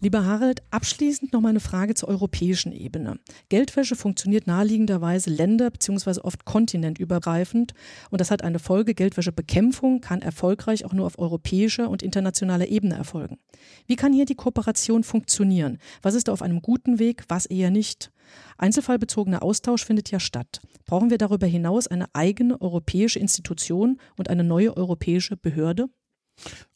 Lieber 0.05 0.27
Harald, 0.27 0.63
abschließend 0.71 1.33
noch 1.33 1.41
mal 1.41 1.49
eine 1.49 1.61
Frage 1.61 1.95
zur 1.95 2.11
europäischen 2.11 2.73
Ebene. 2.73 3.19
Geldwäsche 3.49 3.97
funktioniert 3.97 4.47
naheliegenderweise 4.47 5.31
länder- 5.31 5.71
bzw. 5.71 6.21
oft 6.21 6.45
kontinentübergreifend 6.45 7.73
und 8.11 8.21
das 8.21 8.31
hat 8.31 8.45
eine 8.45 8.59
Folge. 8.59 8.93
Geldwäschebekämpfung 8.93 10.03
kann 10.03 10.21
erfolgreich 10.21 10.85
auch 10.85 10.93
nur 10.93 11.07
auf 11.07 11.19
europäischer 11.19 11.89
und 11.89 12.03
internationaler 12.03 12.69
Ebene 12.69 12.97
erfolgen. 12.97 13.39
Wie 13.87 13.97
kann 13.97 14.13
hier 14.13 14.27
die 14.27 14.35
Kooperation 14.35 15.05
funktionieren? 15.05 15.79
Was 16.03 16.15
ist 16.15 16.29
da 16.29 16.35
auf 16.35 16.43
einem 16.43 16.61
guten 16.61 16.99
Weg, 16.99 17.25
was 17.29 17.47
eher 17.47 17.71
nicht? 17.71 18.13
Einzelfallbezogener 18.59 19.43
Austausch 19.43 19.87
findet 19.87 20.11
ja 20.11 20.21
statt. 20.21 20.61
Brauchen 20.85 21.09
wir 21.09 21.17
darüber 21.17 21.47
hinaus 21.47 21.87
eine 21.87 22.15
eigene 22.15 22.61
europäische 22.61 23.21
Institution 23.21 23.99
und 24.19 24.29
eine 24.29 24.45
neue 24.45 24.77
europäische 24.77 25.39
Behörde? 25.39 25.89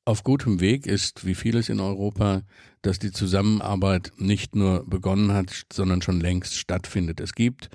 Auf 0.08 0.24
gutem 0.24 0.58
Weg 0.60 0.86
ist, 0.86 1.26
wie 1.26 1.34
vieles 1.34 1.68
in 1.68 1.80
Europa, 1.80 2.40
dass 2.80 2.98
die 2.98 3.12
Zusammenarbeit 3.12 4.10
nicht 4.16 4.56
nur 4.56 4.88
begonnen 4.88 5.34
hat, 5.34 5.66
sondern 5.70 6.00
schon 6.00 6.18
längst 6.18 6.56
stattfindet. 6.56 7.20
Es 7.20 7.34
gibt 7.34 7.68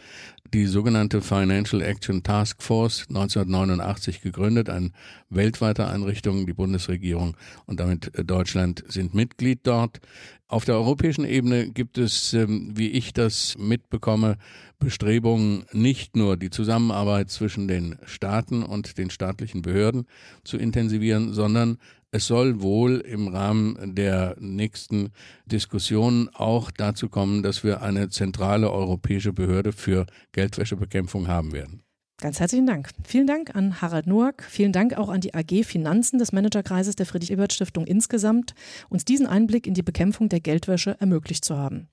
die 0.52 0.66
sogenannte 0.66 1.22
Financial 1.22 1.84
Action 1.84 2.24
Task 2.24 2.64
Force 2.64 3.06
1989 3.08 4.22
gegründet, 4.22 4.72
eine 4.72 4.90
weltweite 5.30 5.86
Einrichtung. 5.86 6.48
Die 6.48 6.54
Bundesregierung 6.54 7.38
und 7.68 7.80
damit 7.80 8.12
Deutschland 8.28 8.84
sind 8.88 9.14
Mitglied 9.14 9.60
dort. 9.62 10.00
Auf 10.48 10.66
der 10.66 10.74
europäischen 10.74 11.26
Ebene 11.26 11.70
gibt 11.70 12.00
es, 12.00 12.34
ähm, 12.34 12.72
wie 12.74 12.90
ich 12.90 13.14
das 13.14 13.56
mitbekomme, 13.60 14.38
Bestrebungen, 14.80 15.66
nicht 15.72 16.16
nur 16.16 16.36
die 16.36 16.50
Zusammenarbeit 16.50 17.30
zwischen 17.30 17.68
den 17.68 17.98
Staaten 18.06 18.64
und 18.64 18.98
den 18.98 19.12
staatlichen 19.12 19.62
Behörden 19.62 20.08
zu 20.44 20.58
intensivieren, 20.58 21.34
sondern 21.34 21.78
es 22.14 22.28
soll 22.28 22.62
wohl 22.62 23.00
im 23.00 23.28
Rahmen 23.28 23.96
der 23.96 24.36
nächsten 24.40 25.10
Diskussionen 25.48 26.30
auch 26.30 26.70
dazu 26.70 27.10
kommen, 27.10 27.42
dass 27.42 27.64
wir 27.64 27.82
eine 27.82 28.10
zentrale 28.10 28.72
europäische 28.72 29.34
Behörde 29.34 29.72
für 29.72 30.06
Geldwäschebekämpfung 30.32 31.28
haben 31.28 31.54
werden. 31.54 31.82
Ganz 32.22 32.40
herzlichen 32.40 32.68
Dank. 32.68 32.90
Vielen 33.04 33.26
Dank 33.26 33.56
an 33.56 33.82
Harald 33.82 34.06
Noack. 34.06 34.44
Vielen 34.44 34.72
Dank 34.72 34.94
auch 34.94 35.10
an 35.10 35.22
die 35.22 35.34
AG 35.34 35.66
Finanzen 35.66 36.20
des 36.20 36.32
Managerkreises 36.32 36.96
der 36.96 37.08
Friedrich-Ebert-Stiftung 37.08 37.88
insgesamt, 37.88 38.54
uns 38.90 39.06
diesen 39.06 39.26
Einblick 39.26 39.66
in 39.66 39.74
die 39.74 39.82
Bekämpfung 39.82 40.30
der 40.30 40.40
Geldwäsche 40.40 40.96
ermöglicht 41.00 41.44
zu 41.44 41.58
haben. 41.58 41.88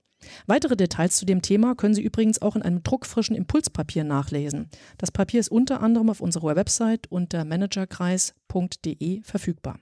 Weitere 0.46 0.76
Details 0.76 1.16
zu 1.16 1.24
dem 1.24 1.40
Thema 1.40 1.74
können 1.74 1.94
Sie 1.94 2.02
übrigens 2.02 2.42
auch 2.42 2.56
in 2.56 2.62
einem 2.62 2.82
druckfrischen 2.82 3.34
Impulspapier 3.34 4.04
nachlesen. 4.04 4.68
Das 4.98 5.10
Papier 5.10 5.40
ist 5.40 5.50
unter 5.50 5.80
anderem 5.80 6.10
auf 6.10 6.20
unserer 6.20 6.54
Website 6.56 7.10
unter 7.10 7.46
managerkreis.de 7.46 9.22
verfügbar. 9.22 9.80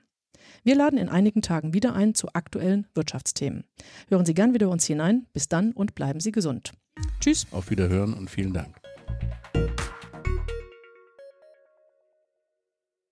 Wir 0.64 0.74
laden 0.74 0.98
in 0.98 1.08
einigen 1.08 1.42
Tagen 1.42 1.74
wieder 1.74 1.94
ein 1.94 2.14
zu 2.14 2.28
aktuellen 2.32 2.86
Wirtschaftsthemen. 2.94 3.64
Hören 4.08 4.26
Sie 4.26 4.34
gern 4.34 4.54
wieder 4.54 4.68
uns 4.68 4.86
hinein. 4.86 5.26
Bis 5.32 5.48
dann 5.48 5.72
und 5.72 5.94
bleiben 5.94 6.20
Sie 6.20 6.32
gesund. 6.32 6.72
Tschüss. 7.20 7.46
Auf 7.50 7.70
Wiederhören 7.70 8.14
und 8.14 8.28
vielen 8.30 8.52
Dank. 8.52 8.76